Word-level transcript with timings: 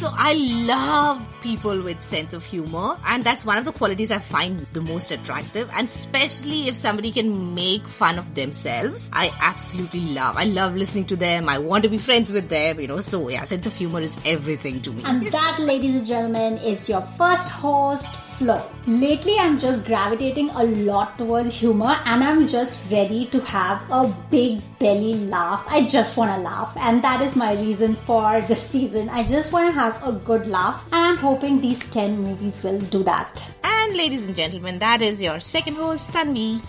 So 0.00 0.08
I 0.14 0.32
love 0.64 1.20
people 1.42 1.82
with 1.82 2.00
sense 2.00 2.32
of 2.32 2.42
humor, 2.42 2.96
and 3.06 3.22
that's 3.22 3.44
one 3.44 3.58
of 3.58 3.66
the 3.66 3.72
qualities 3.72 4.10
I 4.10 4.18
find 4.18 4.60
the 4.72 4.80
most 4.80 5.12
attractive. 5.12 5.68
And 5.74 5.88
especially 5.88 6.68
if 6.68 6.74
somebody 6.74 7.12
can 7.12 7.54
make 7.54 7.86
fun 7.86 8.18
of 8.18 8.34
themselves, 8.34 9.10
I 9.12 9.30
absolutely 9.42 10.00
love. 10.14 10.38
I 10.38 10.44
love 10.44 10.74
listening 10.74 11.04
to 11.04 11.16
them. 11.16 11.50
I 11.50 11.58
want 11.58 11.84
to 11.84 11.90
be 11.90 11.98
friends 11.98 12.32
with 12.32 12.48
them. 12.48 12.80
You 12.80 12.88
know, 12.88 13.00
so 13.00 13.28
yeah, 13.28 13.44
sense 13.44 13.66
of 13.66 13.76
humor 13.76 14.00
is 14.00 14.18
everything 14.24 14.80
to 14.80 14.90
me. 14.90 15.02
And 15.04 15.26
that, 15.26 15.58
ladies 15.58 15.96
and 15.96 16.06
gentlemen, 16.06 16.56
is 16.56 16.88
your 16.88 17.02
first 17.02 17.50
host, 17.50 18.08
Lately, 18.40 19.36
I'm 19.38 19.58
just 19.58 19.84
gravitating 19.84 20.48
a 20.50 20.64
lot 20.64 21.18
towards 21.18 21.54
humor, 21.54 21.96
and 22.06 22.24
I'm 22.24 22.46
just 22.46 22.80
ready 22.90 23.26
to 23.26 23.40
have 23.40 23.82
a 23.90 24.14
big 24.30 24.62
belly 24.78 25.14
laugh. 25.26 25.64
I 25.68 25.84
just 25.84 26.16
want 26.16 26.34
to 26.34 26.40
laugh, 26.40 26.74
and 26.78 27.04
that 27.04 27.20
is 27.20 27.36
my 27.36 27.52
reason 27.52 27.94
for 27.94 28.40
this 28.42 28.62
season. 28.62 29.08
I 29.10 29.24
just 29.24 29.52
want 29.52 29.66
to 29.66 29.78
have 29.78 30.02
a 30.06 30.12
good 30.12 30.46
laugh, 30.46 30.84
and 30.92 31.04
I'm 31.04 31.16
hoping 31.16 31.60
these 31.60 31.80
10 31.90 32.20
movies 32.20 32.62
will 32.62 32.80
do 32.80 33.02
that. 33.04 33.52
And 33.62 33.94
ladies 33.94 34.26
and 34.26 34.34
gentlemen, 34.34 34.78
that 34.78 35.02
is 35.02 35.22
your 35.22 35.40
second 35.40 35.74
host, 35.74 36.08
Tanvi. 36.08 36.62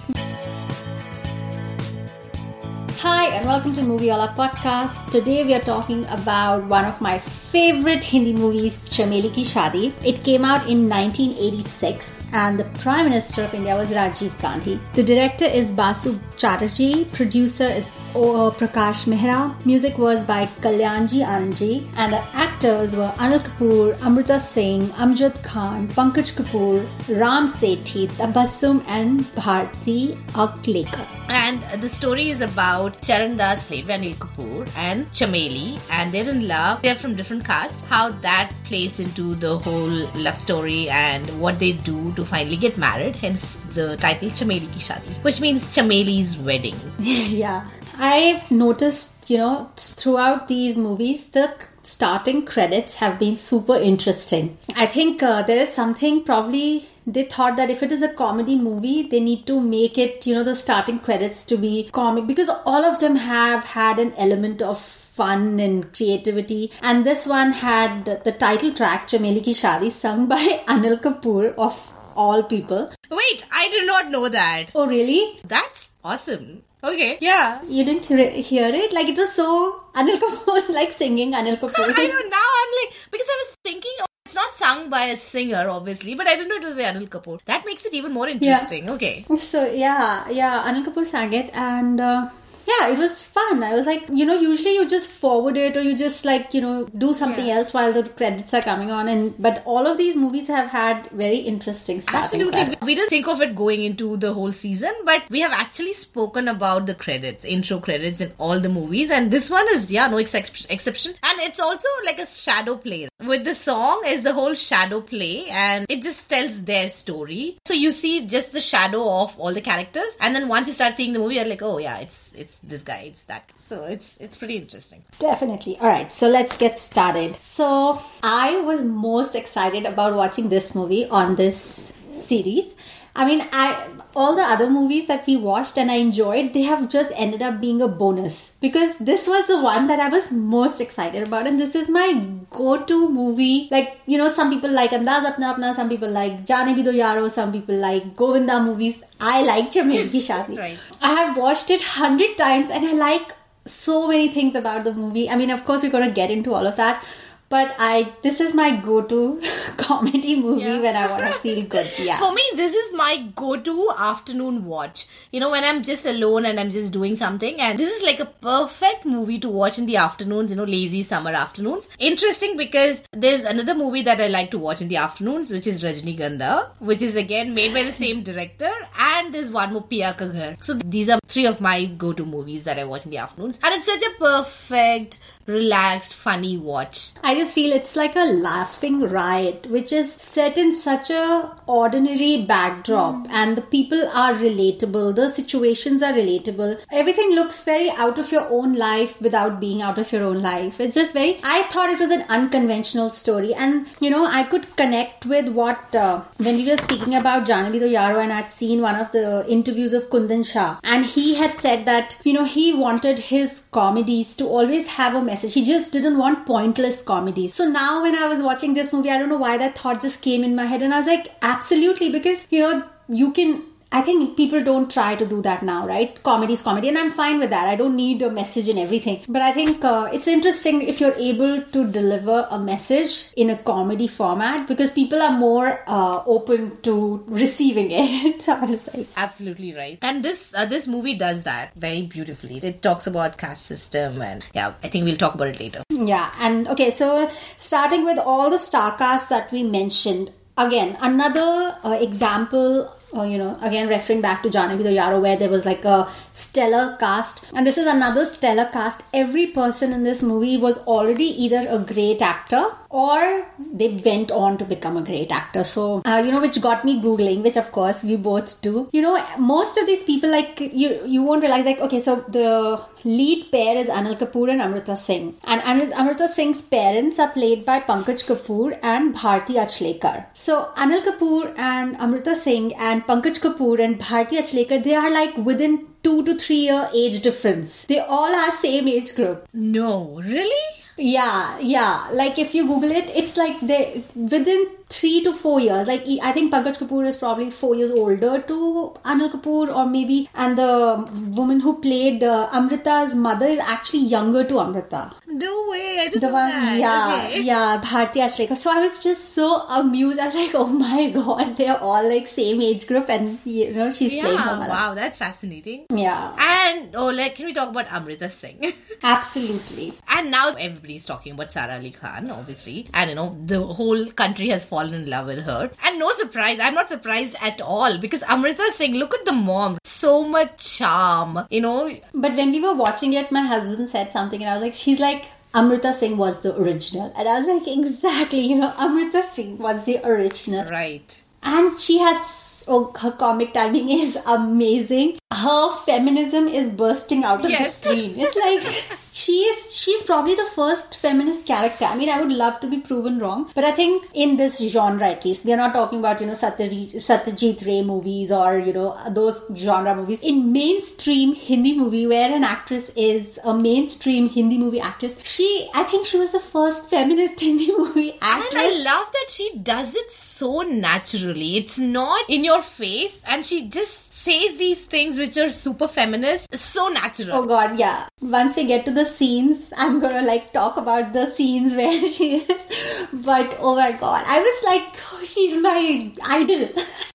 Hi, 3.01 3.29
and 3.33 3.47
welcome 3.47 3.73
to 3.73 3.81
Movie 3.81 4.11
Alla 4.11 4.27
podcast. 4.27 5.09
Today 5.09 5.43
we 5.43 5.55
are 5.55 5.59
talking 5.59 6.05
about 6.05 6.65
one 6.65 6.85
of 6.85 7.01
my 7.01 7.17
favorite 7.17 8.03
Hindi 8.03 8.31
movies, 8.31 8.81
Chameli 8.91 9.33
Ki 9.33 9.43
Shadi. 9.43 9.91
It 10.05 10.23
came 10.23 10.45
out 10.45 10.69
in 10.69 10.87
1986 10.87 12.20
and 12.33 12.59
the 12.59 12.63
Prime 12.79 13.05
Minister 13.05 13.43
of 13.43 13.53
India 13.53 13.75
was 13.75 13.89
Rajiv 13.91 14.39
Gandhi. 14.41 14.79
The 14.93 15.03
director 15.03 15.45
is 15.45 15.71
Basu 15.71 16.19
Chatterjee, 16.37 17.05
producer 17.13 17.65
is 17.67 17.91
o- 18.15 18.47
uh, 18.47 18.51
Prakash 18.51 19.05
Mehra, 19.05 19.53
music 19.65 19.97
was 19.97 20.23
by 20.23 20.45
Kalyanji 20.61 21.25
Anandji, 21.25 21.87
and 21.97 22.13
the 22.13 22.21
actors 22.33 22.95
were 22.95 23.11
Anil 23.17 23.39
Kapoor, 23.39 23.99
Amrita 24.01 24.39
Singh, 24.39 24.87
Amjad 25.05 25.41
Khan, 25.43 25.87
Pankaj 25.89 26.33
Kapoor, 26.39 26.85
Ram 27.19 27.47
Sethi, 27.47 28.07
Tabassum, 28.07 28.83
and 28.87 29.21
Bharti 29.35 30.15
Aklekar. 30.33 31.05
And 31.29 31.61
the 31.81 31.89
story 31.89 32.29
is 32.29 32.41
about 32.41 33.01
Charan 33.01 33.37
Das 33.37 33.63
played 33.63 33.87
by 33.87 33.97
Anil 33.97 34.15
Kapoor 34.15 34.67
and 34.75 35.05
Chameli, 35.11 35.79
and 35.89 36.13
they're 36.13 36.29
in 36.29 36.47
love. 36.47 36.81
They're 36.81 36.95
from 36.95 37.15
different 37.15 37.45
castes. 37.45 37.81
How 37.89 38.09
that 38.27 38.51
plays 38.65 38.99
into 38.99 39.35
the 39.35 39.57
whole 39.59 39.89
love 40.15 40.37
story 40.37 40.89
and 40.89 41.27
what 41.39 41.59
they 41.59 41.73
do 41.73 42.11
to 42.13 42.20
finally 42.25 42.57
get 42.57 42.77
married. 42.77 43.15
Hence 43.15 43.55
the 43.73 43.97
title 43.97 44.29
Chameli 44.29 44.71
Ki 44.73 44.79
Shadi, 44.79 45.23
which 45.23 45.41
means 45.41 45.67
Chameli's 45.67 46.37
wedding. 46.37 46.75
yeah. 46.99 47.67
I've 47.97 48.49
noticed, 48.49 49.29
you 49.29 49.37
know, 49.37 49.69
throughout 49.77 50.47
these 50.47 50.75
movies, 50.75 51.29
the 51.29 51.53
starting 51.83 52.45
credits 52.45 52.95
have 52.95 53.19
been 53.19 53.37
super 53.37 53.75
interesting. 53.75 54.57
I 54.75 54.85
think 54.85 55.21
uh, 55.21 55.41
there 55.43 55.57
is 55.57 55.73
something 55.73 56.23
probably 56.23 56.87
they 57.07 57.23
thought 57.23 57.57
that 57.57 57.71
if 57.71 57.81
it 57.81 57.91
is 57.91 58.01
a 58.01 58.13
comedy 58.13 58.57
movie, 58.57 59.03
they 59.03 59.19
need 59.19 59.47
to 59.47 59.59
make 59.59 59.97
it, 59.97 60.25
you 60.27 60.35
know, 60.35 60.43
the 60.43 60.55
starting 60.55 60.99
credits 60.99 61.43
to 61.45 61.57
be 61.57 61.89
comic 61.91 62.27
because 62.27 62.49
all 62.65 62.85
of 62.85 62.99
them 62.99 63.15
have 63.15 63.63
had 63.63 63.99
an 63.99 64.13
element 64.17 64.61
of 64.61 64.79
fun 64.79 65.59
and 65.59 65.93
creativity. 65.93 66.71
And 66.81 67.05
this 67.05 67.25
one 67.25 67.51
had 67.53 68.05
the 68.23 68.31
title 68.31 68.73
track, 68.73 69.07
Chameli 69.07 69.43
Ki 69.43 69.53
Shadi, 69.53 69.91
sung 69.91 70.27
by 70.27 70.63
Anil 70.67 71.01
Kapoor 71.01 71.53
of 71.55 71.93
all 72.15 72.43
people. 72.43 72.91
Wait, 73.09 73.45
I 73.51 73.69
did 73.69 73.87
not 73.87 74.09
know 74.09 74.27
that. 74.29 74.67
Oh, 74.75 74.87
really? 74.87 75.39
That's 75.45 75.91
awesome. 76.03 76.63
Okay, 76.83 77.17
yeah. 77.21 77.61
You 77.67 77.85
didn't 77.85 78.05
hear 78.07 78.29
hear 78.31 78.65
it? 78.73 78.91
Like 78.91 79.07
it 79.07 79.17
was 79.17 79.31
so 79.33 79.83
Anil 79.93 80.17
Kapoor, 80.19 80.67
like 80.79 80.91
singing 80.91 81.33
Anil 81.33 81.57
Kapoor. 81.57 81.93
I 81.95 82.07
know 82.07 82.21
now 82.37 82.47
I'm 82.61 82.71
like 82.79 82.95
because 83.11 83.27
I 83.29 83.37
was 83.41 83.55
thinking 83.63 83.91
oh, 83.99 84.05
it's 84.25 84.33
not 84.33 84.55
sung 84.55 84.89
by 84.89 85.03
a 85.05 85.15
singer 85.15 85.69
obviously, 85.69 86.15
but 86.15 86.27
I 86.27 86.35
didn't 86.35 86.49
know 86.49 86.55
it 86.55 86.63
was 86.63 86.73
by 86.73 86.89
Anil 86.89 87.07
Kapoor. 87.07 87.39
That 87.45 87.65
makes 87.67 87.85
it 87.85 87.93
even 87.93 88.11
more 88.11 88.27
interesting. 88.27 88.89
Okay. 88.89 89.25
So 89.37 89.71
yeah, 89.71 90.27
yeah, 90.29 90.63
Anil 90.65 90.83
Kapoor 90.83 91.05
sang 91.05 91.31
it, 91.33 91.51
and 91.53 92.01
uh, 92.01 92.29
yeah, 92.67 92.89
it 92.89 92.97
was 92.99 93.27
fun. 93.27 93.63
I 93.63 93.73
was 93.75 93.85
like, 93.85 94.03
you 94.11 94.25
know, 94.25 94.35
usually 94.39 94.73
you 94.75 94.87
just 94.87 95.09
forward 95.09 95.57
it 95.57 95.75
or 95.77 95.81
you 95.81 95.95
just 95.95 96.25
like, 96.25 96.53
you 96.53 96.61
know, 96.61 96.85
do 96.97 97.13
something 97.13 97.45
Yeah. 97.45 97.55
else 97.55 97.73
while 97.73 97.91
the 97.93 98.03
credits 98.03 98.53
are 98.53 98.61
coming 98.61 98.91
on. 98.91 99.07
And 99.07 99.35
but 99.41 99.61
all 99.65 99.87
of 99.87 99.97
these 99.97 100.15
movies 100.15 100.47
have 100.47 100.69
had 100.69 101.09
very 101.11 101.37
interesting 101.37 102.01
starting. 102.01 102.21
Absolutely. 102.23 102.51
credits. 102.51 102.81
We 102.85 102.95
didn't 102.95 103.09
think 103.09 103.27
of 103.27 103.41
it 103.41 103.55
going 103.55 103.83
into 103.83 104.17
the 104.17 104.33
whole 104.33 104.51
season, 104.51 104.93
but 105.05 105.23
we 105.29 105.39
have 105.41 105.51
actually 105.51 105.93
spoken 105.93 106.47
about 106.47 106.85
the 106.85 106.95
credits, 106.95 107.45
intro 107.45 107.79
credits 107.79 108.21
in 108.21 108.31
all 108.37 108.59
the 108.59 108.69
movies. 108.69 109.11
And 109.11 109.31
this 109.31 109.49
one 109.49 109.65
is, 109.71 109.91
yeah, 109.91 110.07
no 110.07 110.17
excep- 110.17 110.69
exception. 110.69 111.13
And 111.23 111.39
it's 111.41 111.59
also 111.59 111.87
like 112.05 112.19
a 112.19 112.25
shadow 112.25 112.77
play. 112.77 113.09
With 113.25 113.43
the 113.43 113.55
song 113.55 114.01
is 114.07 114.23
the 114.23 114.33
whole 114.33 114.53
shadow 114.53 115.01
play 115.01 115.47
and 115.49 115.85
it 115.89 116.01
just 116.03 116.29
tells 116.29 116.61
their 116.63 116.87
story. 116.89 117.57
So 117.65 117.73
you 117.73 117.91
see 117.91 118.25
just 118.27 118.53
the 118.53 118.61
shadow 118.61 119.09
of 119.21 119.37
all 119.39 119.53
the 119.53 119.61
characters. 119.61 120.15
And 120.19 120.35
then 120.35 120.47
once 120.47 120.67
you 120.67 120.73
start 120.73 120.95
seeing 120.95 121.13
the 121.13 121.19
movie, 121.19 121.35
you're 121.35 121.45
like, 121.45 121.61
oh 121.61 121.77
yeah, 121.77 121.99
it's, 121.99 122.30
it's 122.35 122.57
this 122.59 122.81
guy, 122.81 123.03
it's 123.07 123.23
that. 123.23 123.47
guy. 123.47 123.53
So 123.59 123.85
it's, 123.85 124.17
it's 124.17 124.37
pretty 124.37 124.57
interesting. 124.57 125.03
Definitely. 125.19 125.77
All 125.79 125.87
right, 125.87 126.11
so 126.11 126.27
let's 126.27 126.57
get 126.57 126.79
started. 126.79 127.35
So, 127.35 128.01
I 128.23 128.61
was 128.61 128.83
most 128.83 129.35
excited 129.35 129.85
about 129.85 130.15
watching 130.15 130.49
this 130.49 130.75
movie 130.75 131.05
on 131.09 131.35
this 131.35 131.93
series. 132.13 132.73
I 133.15 133.25
mean, 133.25 133.47
I 133.51 133.87
all 134.15 134.35
the 134.35 134.43
other 134.43 134.69
movies 134.69 135.07
that 135.07 135.25
we 135.25 135.37
watched 135.37 135.77
and 135.77 135.91
I 135.91 135.95
enjoyed, 135.95 136.53
they 136.53 136.63
have 136.63 136.89
just 136.89 137.11
ended 137.15 137.41
up 137.41 137.59
being 137.61 137.81
a 137.81 137.87
bonus 137.87 138.51
because 138.61 138.97
this 138.97 139.27
was 139.27 139.47
the 139.47 139.59
one 139.61 139.87
that 139.87 139.99
I 139.99 140.09
was 140.09 140.31
most 140.31 140.81
excited 140.81 141.27
about, 141.27 141.47
and 141.47 141.59
this 141.59 141.75
is 141.75 141.89
my 141.89 142.25
go-to 142.49 143.09
movie. 143.09 143.67
Like 143.71 143.99
you 144.05 144.17
know, 144.17 144.27
some 144.27 144.49
people 144.49 144.71
like 144.71 144.91
Andaz 144.91 145.25
Apna 145.31 145.55
Apna, 145.55 145.73
some 145.73 145.89
people 145.89 146.09
like 146.09 146.45
Jaane 146.45 146.75
Bhi 146.75 146.83
Do 146.83 146.93
Yaro, 146.93 147.29
some 147.29 147.51
people 147.51 147.75
like 147.75 148.15
Govinda 148.15 148.61
movies. 148.61 149.03
I 149.19 149.43
like 149.43 149.71
Chameli 149.71 150.11
Ki 150.11 150.21
Shadi. 150.21 150.57
Right. 150.57 150.77
I 151.01 151.13
have 151.21 151.37
watched 151.37 151.69
it 151.69 151.81
hundred 151.81 152.37
times, 152.37 152.69
and 152.69 152.85
I 152.85 152.93
like 152.93 153.35
so 153.65 154.07
many 154.07 154.27
things 154.29 154.55
about 154.55 154.83
the 154.83 154.93
movie. 154.93 155.29
I 155.29 155.35
mean, 155.35 155.51
of 155.51 155.65
course, 155.65 155.83
we're 155.83 155.91
gonna 155.91 156.11
get 156.11 156.31
into 156.31 156.53
all 156.53 156.65
of 156.65 156.75
that. 156.77 157.03
But 157.51 157.75
I, 157.77 158.11
this 158.23 158.39
is 158.41 158.53
my 158.55 158.75
go-to 158.77 159.41
comedy 159.77 160.41
movie 160.41 160.63
Yeah. 160.63 160.79
when 160.81 160.95
I 160.95 161.05
want 161.11 161.23
to 161.23 161.39
feel 161.45 161.63
good. 161.65 161.89
Yeah. 162.01 162.17
For 162.19 162.33
me, 162.33 162.43
this 162.55 162.73
is 162.73 162.93
my 162.95 163.13
go-to 163.35 163.91
afternoon 163.97 164.65
watch. 164.65 165.05
You 165.31 165.39
know, 165.39 165.51
when 165.51 165.63
I'm 165.63 165.83
just 165.83 166.05
alone 166.05 166.45
and 166.45 166.59
I'm 166.59 166.71
just 166.71 166.91
doing 166.93 167.15
something, 167.15 167.59
and 167.59 167.77
this 167.77 167.91
is 167.95 168.03
like 168.03 168.19
a 168.19 168.25
perfect 168.25 169.05
movie 169.05 169.39
to 169.39 169.49
watch 169.49 169.77
in 169.79 169.85
the 169.85 169.97
afternoons. 169.97 170.51
You 170.51 170.57
know, 170.57 170.63
lazy 170.63 171.01
summer 171.03 171.31
afternoons. 171.31 171.89
Interesting 171.99 172.57
because 172.57 173.03
there's 173.11 173.43
another 173.43 173.75
movie 173.75 174.01
that 174.03 174.21
I 174.21 174.27
like 174.27 174.51
to 174.51 174.57
watch 174.67 174.81
in 174.81 174.87
the 174.87 174.97
afternoons, 174.97 175.51
which 175.51 175.67
is 175.67 175.83
Rajni 175.83 176.11
Rajnigandha, 176.17 176.69
which 176.79 177.01
is 177.01 177.15
again 177.15 177.53
made 177.53 177.73
by 177.73 177.83
the 177.83 177.91
same 177.91 178.23
director, 178.23 178.71
and 178.99 179.33
there's 179.33 179.51
one 179.51 179.73
more 179.73 179.83
Pia 179.83 180.13
Ka 180.13 180.27
Ghar. 180.27 180.55
So 180.61 180.73
these 180.75 181.09
are 181.09 181.19
three 181.25 181.45
of 181.45 181.61
my 181.61 181.85
go-to 181.85 182.25
movies 182.25 182.63
that 182.65 182.79
I 182.79 182.83
watch 182.83 183.05
in 183.05 183.11
the 183.11 183.17
afternoons, 183.17 183.59
and 183.63 183.73
it's 183.75 183.85
such 183.85 184.01
a 184.03 184.11
perfect, 184.19 185.19
relaxed, 185.47 186.15
funny 186.15 186.57
watch. 186.57 187.11
I 187.23 187.35
just 187.35 187.53
feel 187.55 187.71
it's 187.73 187.95
like 187.95 188.15
a 188.15 188.25
laughing 188.25 189.01
riot, 189.01 189.67
which 189.69 189.91
is 189.91 190.13
set 190.13 190.57
in 190.57 190.73
such 190.73 191.09
a 191.09 191.51
ordinary 191.67 192.43
backdrop, 192.43 193.27
and 193.29 193.57
the 193.57 193.61
people 193.61 194.07
are 194.13 194.33
relatable. 194.33 195.15
The 195.15 195.29
situations 195.29 196.01
are 196.01 196.13
relatable. 196.13 196.79
Everything 196.91 197.31
looks 197.31 197.61
very 197.61 197.89
out 197.91 198.19
of 198.19 198.31
your 198.31 198.47
own 198.49 198.75
life 198.75 199.21
without 199.21 199.59
being 199.59 199.81
out 199.81 199.97
of 199.97 200.11
your 200.11 200.23
own 200.23 200.41
life. 200.41 200.79
It's 200.79 200.95
just 200.95 201.13
very. 201.13 201.39
I 201.43 201.63
thought 201.63 201.89
it 201.89 201.99
was 201.99 202.11
an 202.11 202.25
unconventional 202.29 203.09
story, 203.09 203.53
and 203.53 203.87
you 203.99 204.09
know, 204.09 204.25
I 204.25 204.43
could 204.43 204.75
connect 204.75 205.25
with 205.25 205.49
what 205.49 205.95
uh, 205.95 206.21
when 206.37 206.57
we 206.57 206.69
were 206.69 206.77
speaking 206.77 207.15
about 207.15 207.45
Jaane 207.45 207.71
Bhi 207.71 207.79
Do 207.79 207.89
Yaro, 207.89 208.21
and 208.23 208.33
I'd 208.33 208.49
seen 208.49 208.81
one 208.81 208.95
of 208.95 209.11
the 209.11 209.45
interviews 209.47 209.93
of 209.93 210.09
Kundan 210.09 210.45
Shah, 210.51 210.79
and 210.83 211.05
he 211.05 211.35
had 211.35 211.57
said 211.57 211.85
that 211.85 212.17
you 212.23 212.33
know 212.33 212.43
he 212.43 212.73
wanted 212.73 213.19
his 213.19 213.65
comedies 213.71 214.35
to 214.35 214.45
always 214.45 214.87
have 214.99 215.15
a 215.15 215.21
message. 215.31 215.53
He 215.53 215.63
just 215.63 215.91
didn't 215.93 216.17
want 216.17 216.45
pointless 216.45 217.01
comedies. 217.01 217.55
So 217.55 217.67
now 217.69 218.03
when 218.03 218.15
I 218.15 218.27
was 218.27 218.41
watching 218.51 218.73
this 218.73 218.93
movie, 218.93 219.09
I 219.09 219.17
don't 219.17 219.29
know 219.29 219.43
why 219.47 219.57
that 219.57 219.77
thought 219.77 220.01
just 220.01 220.21
came 220.29 220.43
in 220.43 220.55
my 220.61 220.69
head, 220.75 220.81
and 220.81 220.93
I 220.93 221.03
was 221.03 221.11
like, 221.15 221.33
absolutely, 221.41 222.11
because 222.19 222.47
you 222.49 222.59
know 222.59 222.83
you 223.23 223.33
can. 223.41 223.61
I 223.93 224.01
think 224.01 224.37
people 224.37 224.63
don't 224.63 224.89
try 224.89 225.15
to 225.15 225.25
do 225.25 225.41
that 225.41 225.63
now, 225.63 225.85
right? 225.85 226.21
Comedy 226.23 226.53
is 226.53 226.61
comedy, 226.61 226.87
and 226.87 226.97
I'm 226.97 227.11
fine 227.11 227.39
with 227.39 227.49
that. 227.49 227.67
I 227.67 227.75
don't 227.75 227.95
need 227.95 228.21
a 228.21 228.29
message 228.29 228.69
in 228.69 228.77
everything. 228.77 229.21
But 229.27 229.41
I 229.41 229.51
think 229.51 229.83
uh, 229.83 230.09
it's 230.13 230.27
interesting 230.29 230.81
if 230.81 231.01
you're 231.01 231.13
able 231.15 231.61
to 231.61 231.87
deliver 231.91 232.47
a 232.49 232.57
message 232.57 233.33
in 233.35 233.49
a 233.49 233.57
comedy 233.57 234.07
format 234.07 234.65
because 234.67 234.91
people 234.91 235.21
are 235.21 235.31
more 235.31 235.83
uh, 235.87 236.23
open 236.25 236.79
to 236.83 237.23
receiving 237.27 237.87
it. 237.91 238.41
so 238.41 238.53
I 238.53 238.65
was 238.65 238.87
like, 238.93 239.07
Absolutely 239.17 239.73
right. 239.75 239.99
And 240.01 240.23
this 240.23 240.53
uh, 240.55 240.65
this 240.65 240.87
movie 240.87 241.15
does 241.15 241.43
that 241.43 241.73
very 241.75 242.03
beautifully. 242.03 242.57
It 242.57 242.81
talks 242.81 243.07
about 243.07 243.37
caste 243.37 243.65
system, 243.65 244.21
and 244.21 244.43
yeah, 244.53 244.73
I 244.83 244.87
think 244.87 245.03
we'll 245.03 245.17
talk 245.17 245.35
about 245.35 245.49
it 245.49 245.59
later. 245.59 245.83
Yeah, 245.89 246.31
and 246.39 246.67
okay, 246.69 246.91
so 246.91 247.29
starting 247.57 248.05
with 248.05 248.17
all 248.19 248.49
the 248.49 248.57
star 248.57 248.95
casts 248.97 249.27
that 249.27 249.51
we 249.51 249.63
mentioned, 249.63 250.31
again, 250.57 250.97
another 251.01 251.77
uh, 251.83 251.97
example 251.99 252.93
uh, 253.15 253.23
you 253.23 253.37
know, 253.37 253.57
again 253.61 253.87
referring 253.87 254.21
back 254.21 254.43
to 254.43 254.49
Jaane 254.49 254.77
Bhi 254.77 254.83
Do 254.83 254.95
Yaro, 254.95 255.21
where 255.21 255.35
there 255.35 255.49
was 255.49 255.65
like 255.65 255.85
a 255.85 256.09
stellar 256.31 256.97
cast, 256.99 257.45
and 257.53 257.65
this 257.65 257.77
is 257.77 257.87
another 257.87 258.25
stellar 258.25 258.65
cast. 258.65 259.03
Every 259.13 259.47
person 259.47 259.93
in 259.93 260.03
this 260.03 260.21
movie 260.21 260.57
was 260.57 260.77
already 260.79 261.29
either 261.45 261.65
a 261.69 261.79
great 261.79 262.21
actor 262.21 262.63
or 262.89 263.45
they 263.73 263.87
went 264.05 264.31
on 264.31 264.57
to 264.57 264.65
become 264.65 264.97
a 264.97 265.01
great 265.01 265.31
actor. 265.31 265.63
So, 265.63 266.01
uh, 266.05 266.21
you 266.25 266.31
know, 266.31 266.41
which 266.41 266.59
got 266.61 266.83
me 266.83 267.01
googling, 267.01 267.41
which 267.43 267.57
of 267.57 267.71
course 267.71 268.03
we 268.03 268.17
both 268.17 268.61
do. 268.61 268.89
You 268.91 269.01
know, 269.01 269.23
most 269.37 269.77
of 269.77 269.87
these 269.87 270.03
people, 270.03 270.29
like 270.29 270.59
you, 270.59 271.05
you 271.05 271.23
won't 271.23 271.41
realize, 271.41 271.65
like, 271.65 271.79
okay, 271.79 271.99
so 271.99 272.17
the 272.27 272.81
lead 273.03 273.51
pair 273.51 273.77
is 273.77 273.87
Anil 273.87 274.17
Kapoor 274.17 274.51
and 274.51 274.61
Amrita 274.61 274.95
Singh, 274.95 275.35
and 275.43 275.61
Amrita 275.61 276.27
Singh's 276.27 276.61
parents 276.61 277.19
are 277.19 277.29
played 277.29 277.65
by 277.65 277.79
Pankaj 277.79 278.25
Kapoor 278.25 278.77
and 278.81 279.15
Bharti 279.15 279.55
Achlekar. 279.65 280.25
So, 280.33 280.71
Anil 280.77 281.03
Kapoor 281.03 281.53
and 281.57 281.95
Amrita 281.97 282.35
Singh 282.35 282.73
and 282.75 283.05
Pankaj 283.05 283.39
Kapoor 283.41 283.79
and 283.79 283.99
Bharti 283.99 284.37
Achlekar, 284.37 284.83
they 284.83 284.95
are 284.95 285.11
like 285.11 285.35
within 285.37 285.87
two 286.03 286.23
to 286.23 286.37
three 286.37 286.63
year 286.67 286.89
age 286.93 287.21
difference. 287.21 287.85
They 287.85 287.99
all 287.99 288.35
are 288.35 288.51
same 288.51 288.87
age 288.87 289.15
group. 289.15 289.47
No, 289.53 290.21
really? 290.23 290.67
Yeah, 290.97 291.57
yeah. 291.59 292.07
Like 292.11 292.37
if 292.37 292.53
you 292.53 292.67
Google 292.67 292.91
it, 292.91 293.09
it's 293.15 293.37
like 293.37 293.59
they 293.61 294.03
within 294.15 294.67
three 294.91 295.21
to 295.23 295.33
four 295.33 295.59
years. 295.59 295.87
Like 295.87 296.03
I 296.21 296.31
think 296.31 296.53
Pankaj 296.53 296.77
Kapoor 296.77 297.07
is 297.07 297.17
probably 297.17 297.49
four 297.49 297.75
years 297.75 297.91
older 297.91 298.41
to 298.41 298.93
Anil 299.05 299.31
Kapoor, 299.31 299.73
or 299.75 299.85
maybe, 299.85 300.29
and 300.35 300.57
the 300.57 301.07
woman 301.39 301.59
who 301.59 301.79
played 301.81 302.23
uh, 302.23 302.49
Amrita's 302.51 303.15
mother 303.15 303.45
is 303.45 303.59
actually 303.59 304.03
younger 304.03 304.43
to 304.43 304.59
Amrita. 304.59 305.13
No 305.27 305.69
way! 305.69 305.99
I 305.99 306.07
didn't 306.09 306.21
the 306.21 306.27
one, 306.27 306.49
that. 306.49 306.77
yeah, 306.77 307.27
okay. 307.27 307.41
yeah, 307.41 307.81
Bharti 307.83 308.21
Achlekar. 308.27 308.57
So 308.57 308.71
I 308.71 308.79
was 308.85 309.01
just 309.01 309.33
so 309.33 309.61
amused. 309.79 310.19
I 310.19 310.25
was 310.25 310.35
like, 310.35 310.51
oh 310.53 310.67
my 310.67 311.09
god, 311.19 311.55
they're 311.55 311.79
all 311.79 312.07
like 312.07 312.27
same 312.27 312.61
age 312.61 312.85
group, 312.85 313.09
and 313.09 313.39
you 313.45 313.73
know 313.73 313.89
she's 313.91 314.13
yeah, 314.13 314.23
playing 314.23 314.37
her 314.39 314.57
mother. 314.57 314.69
Wow, 314.69 314.93
that's 314.93 315.17
fascinating. 315.17 315.85
Yeah, 315.89 316.35
and 316.37 316.95
oh, 316.95 317.09
like, 317.09 317.35
can 317.35 317.45
we 317.45 317.53
talk 317.53 317.69
about 317.69 317.91
Amrita 317.91 318.29
Singh? 318.29 318.73
Absolutely. 319.03 319.93
And 320.09 320.31
now 320.31 320.49
everybody's 320.53 321.05
talking 321.05 321.33
about 321.33 321.51
Sara 321.51 321.75
Ali 321.75 321.91
Khan, 321.91 322.29
obviously, 322.29 322.87
and 322.93 323.09
you 323.09 323.15
know 323.15 323.37
the 323.45 323.61
whole 323.61 324.05
country 324.11 324.49
has 324.49 324.65
fallen 324.65 324.80
fallen 324.81 325.03
in 325.03 325.09
love 325.09 325.27
with 325.27 325.43
her. 325.43 325.71
And 325.83 325.99
no 325.99 326.11
surprise, 326.11 326.59
I'm 326.59 326.73
not 326.73 326.89
surprised 326.89 327.35
at 327.41 327.61
all 327.61 327.97
because 327.97 328.23
Amrita 328.23 328.71
Singh, 328.71 328.95
look 328.95 329.13
at 329.13 329.25
the 329.25 329.31
mom, 329.31 329.77
so 329.83 330.27
much 330.27 330.77
charm, 330.77 331.45
you 331.49 331.61
know. 331.61 331.95
But 332.13 332.35
when 332.35 332.51
we 332.51 332.61
were 332.61 332.73
watching 332.73 333.13
it, 333.13 333.31
my 333.31 333.41
husband 333.41 333.89
said 333.89 334.11
something, 334.11 334.41
and 334.41 334.49
I 334.49 334.53
was 334.53 334.61
like, 334.61 334.73
she's 334.73 334.99
like, 334.99 335.25
Amrita 335.53 335.93
Singh 335.93 336.17
was 336.17 336.41
the 336.41 336.55
original. 336.59 337.13
And 337.17 337.27
I 337.27 337.39
was 337.39 337.47
like, 337.47 337.77
exactly, 337.77 338.39
you 338.39 338.55
know, 338.55 338.73
Amrita 338.79 339.23
Singh 339.23 339.57
was 339.57 339.85
the 339.85 340.05
original. 340.07 340.65
Right. 340.69 341.21
And 341.43 341.79
she 341.79 341.97
has, 341.97 342.63
oh, 342.67 342.93
her 342.99 343.11
comic 343.11 343.53
timing 343.53 343.89
is 343.89 344.15
amazing. 344.27 345.17
Her 345.33 345.75
feminism 345.85 346.47
is 346.47 346.69
bursting 346.69 347.23
out 347.23 347.43
of 347.43 347.49
yes. 347.49 347.81
the 347.81 347.89
screen. 347.89 348.13
It's 348.17 348.37
like 348.37 348.99
she 349.11 349.33
is 349.33 349.75
she's 349.75 350.03
probably 350.03 350.35
the 350.35 350.49
first 350.55 350.97
feminist 350.97 351.45
character. 351.45 351.85
I 351.85 351.95
mean 351.95 352.09
i 352.09 352.21
would 352.21 352.31
love 352.31 352.59
to 352.61 352.67
be 352.67 352.79
proven 352.79 353.19
wrong 353.19 353.49
but 353.53 353.63
i 353.63 353.71
think 353.71 354.07
in 354.13 354.37
this 354.37 354.59
genre 354.59 355.07
at 355.07 355.25
least 355.25 355.45
we 355.45 355.53
are 355.53 355.57
not 355.57 355.73
talking 355.73 355.99
about 355.99 356.21
you 356.21 356.27
know 356.27 356.33
satyajit, 356.33 356.95
satyajit 356.95 357.65
ray 357.65 357.81
movies 357.81 358.31
or 358.31 358.59
you 358.59 358.73
know 358.73 358.97
those 359.09 359.41
genre 359.55 359.95
movies. 359.95 360.19
In 360.21 360.51
mainstream 360.53 361.35
hindi 361.35 361.77
movie 361.77 362.07
where 362.07 362.33
an 362.33 362.43
actress 362.43 362.89
is 362.95 363.39
a 363.43 363.53
mainstream 363.53 364.29
hindi 364.29 364.57
movie 364.57 364.79
actress 364.79 365.17
she 365.23 365.69
i 365.75 365.83
think 365.83 366.05
she 366.05 366.17
was 366.17 366.31
the 366.31 366.39
first 366.39 366.89
feminist 366.89 367.39
hindi 367.47 367.71
movie 367.77 368.11
actress 368.21 368.53
and 368.53 368.59
i 368.59 368.91
love 368.91 369.11
that 369.11 369.29
she 369.29 369.51
does 369.59 369.95
it 369.95 370.11
so 370.11 370.61
naturally. 370.61 371.57
It's 371.57 371.77
not 371.77 372.29
in 372.29 372.43
your 372.43 372.61
face 372.61 373.23
and 373.27 373.45
she 373.45 373.67
just 373.67 374.10
says 374.23 374.57
these 374.57 374.81
things 374.83 375.17
which 375.17 375.37
are 375.37 375.49
super 375.49 375.87
feminist 375.87 376.53
so 376.55 376.87
natural. 376.89 377.37
Oh 377.37 377.45
god, 377.45 377.79
yeah. 377.79 378.07
Once 378.21 378.55
we 378.55 378.65
get 378.65 378.85
to 378.85 378.91
the 378.91 379.05
scenes, 379.05 379.73
I'm 379.77 379.99
gonna 379.99 380.21
like 380.21 380.53
talk 380.53 380.77
about 380.77 381.13
the 381.13 381.25
scenes 381.27 381.73
where 381.81 382.11
she 382.11 382.37
is. 382.37 383.07
But 383.13 383.57
oh 383.59 383.75
my 383.75 383.91
god, 383.93 384.25
I 384.27 384.39
was 384.39 384.63
like, 384.71 385.03
oh, 385.13 385.23
she's 385.23 385.61
my 385.61 386.11
idol. 386.23 386.69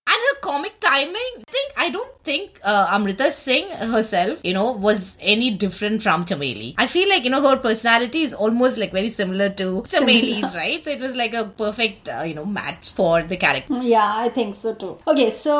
comic 0.46 0.78
timing? 0.80 1.32
I 1.48 1.52
think 1.56 1.72
i 1.76 1.88
don't 1.90 2.14
think 2.28 2.60
uh, 2.70 2.86
amrita 2.96 3.30
singh 3.30 3.68
herself 3.94 4.40
you 4.48 4.52
know 4.58 4.72
was 4.86 5.16
any 5.32 5.50
different 5.64 6.02
from 6.04 6.24
chameli 6.30 6.68
i 6.84 6.86
feel 6.94 7.08
like 7.12 7.24
you 7.24 7.30
know 7.34 7.40
her 7.48 7.56
personality 7.66 8.22
is 8.28 8.34
almost 8.34 8.78
like 8.82 8.92
very 8.98 9.08
similar 9.08 9.48
to 9.60 9.66
chameli's 9.92 10.54
right? 10.56 10.84
So 10.84 10.90
it 10.90 11.00
was 11.00 11.14
like 11.16 11.34
a 11.34 11.44
perfect 11.62 12.08
uh, 12.08 12.22
you 12.22 12.34
know 12.34 12.44
match 12.44 12.92
for 12.92 13.22
the 13.22 13.36
character. 13.36 13.78
Yeah 13.82 14.12
i 14.24 14.28
think 14.28 14.54
so 14.54 14.74
too. 14.74 14.98
Okay 15.06 15.30
so 15.30 15.54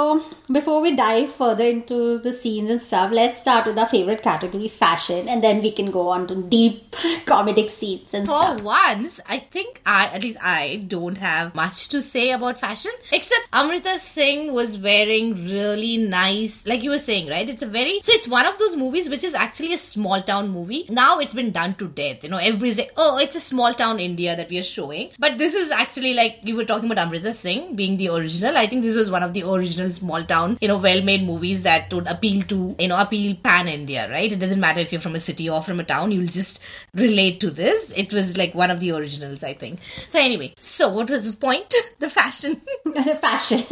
before 0.59 0.81
we 0.81 0.95
dive 0.97 1.31
further 1.31 1.65
into 1.65 2.19
the 2.19 2.33
scenes 2.33 2.71
and 2.71 2.81
stuff 2.81 3.13
let's 3.13 3.41
start 3.41 3.67
with 3.67 3.79
our 3.79 3.87
favorite 3.87 4.23
category 4.23 4.69
fashion 4.69 5.29
and 5.29 5.43
then 5.43 5.63
we 5.63 5.71
can 5.71 5.91
go 5.91 6.09
on 6.09 6.27
to 6.27 6.43
deep 6.57 6.91
comedic 7.33 7.71
scenes 7.71 8.15
and 8.15 8.27
for 8.27 8.37
stuff. 8.37 8.59
for 8.59 8.65
once 8.65 9.21
i 9.29 9.39
think 9.39 9.81
i 9.87 10.07
at 10.07 10.23
least 10.23 10.39
i 10.43 10.85
don't 10.89 11.19
have 11.19 11.55
much 11.55 11.89
to 11.89 12.03
say 12.03 12.31
about 12.31 12.59
fashion 12.59 12.93
except 13.13 13.49
amrita 13.53 13.99
singh 13.99 14.53
was 14.53 14.76
wearing 14.79 15.35
really 15.49 15.97
nice, 15.97 16.67
like 16.67 16.83
you 16.83 16.91
were 16.91 16.99
saying, 16.99 17.29
right? 17.29 17.49
It's 17.49 17.63
a 17.63 17.67
very, 17.67 18.01
so 18.03 18.13
it's 18.13 18.29
one 18.29 18.47
of 18.47 18.59
those 18.59 18.77
movies 18.77 19.09
which 19.09 19.25
is 19.25 19.35
actually 19.35 19.73
a 19.73 19.79
small 19.79 20.23
town 20.23 20.51
movie. 20.51 20.87
Now 20.89 21.19
it's 21.21 21.35
been 21.35 21.53
done 21.53 21.75
to 21.77 21.89
death. 21.89 22.23
You 22.23 22.31
know, 22.31 22.39
everybody's 22.39 22.79
like, 22.79 22.93
oh, 22.97 23.19
it's 23.19 23.37
a 23.37 23.41
small 23.41 23.75
town 23.75 24.01
India 24.01 24.37
that 24.37 24.51
we 24.51 24.59
are 24.59 24.63
showing. 24.63 25.11
But 25.19 25.39
this 25.39 25.55
is 25.55 25.71
actually 25.71 26.15
like, 26.15 26.41
you 26.43 26.57
were 26.57 26.65
talking 26.65 26.91
about 26.91 27.05
Amrita 27.05 27.33
Singh 27.33 27.77
being 27.77 27.97
the 27.97 28.09
original. 28.09 28.57
I 28.57 28.67
think 28.67 28.83
this 28.83 28.97
was 28.97 29.11
one 29.11 29.23
of 29.23 29.35
the 29.35 29.43
original 29.43 29.91
small 29.91 30.23
town, 30.23 30.59
you 30.61 30.69
know, 30.69 30.79
well 30.79 31.03
made 31.03 31.25
movies 31.25 31.63
that 31.63 31.93
would 31.93 32.07
appeal 32.07 32.43
to, 32.45 32.77
you 32.79 32.89
know, 32.89 33.01
appeal 33.01 33.37
pan 33.43 33.69
India, 33.69 34.11
right? 34.11 34.31
It 34.31 34.41
doesn't 34.41 34.61
matter 34.61 34.81
if 34.81 34.93
you're 34.93 35.01
from 35.01 35.15
a 35.15 35.21
city 35.21 35.49
or 35.49 35.63
from 35.63 35.81
a 35.81 35.85
town, 35.85 36.13
you'll 36.13 36.27
just 36.27 36.63
relate 36.95 37.41
to 37.41 37.51
this. 37.51 37.93
It 37.97 38.13
was 38.13 38.37
like 38.37 38.55
one 38.55 38.71
of 38.71 38.81
the 38.81 38.93
originals, 38.93 39.43
I 39.43 39.55
think. 39.55 39.81
So 40.09 40.19
anyway, 40.19 40.55
so 40.59 40.89
what 40.89 41.11
was 41.11 41.31
the 41.31 41.37
point? 41.37 41.73
the 41.99 42.11
fashion. 42.11 42.61
the 42.85 43.19
fashion. 43.21 43.65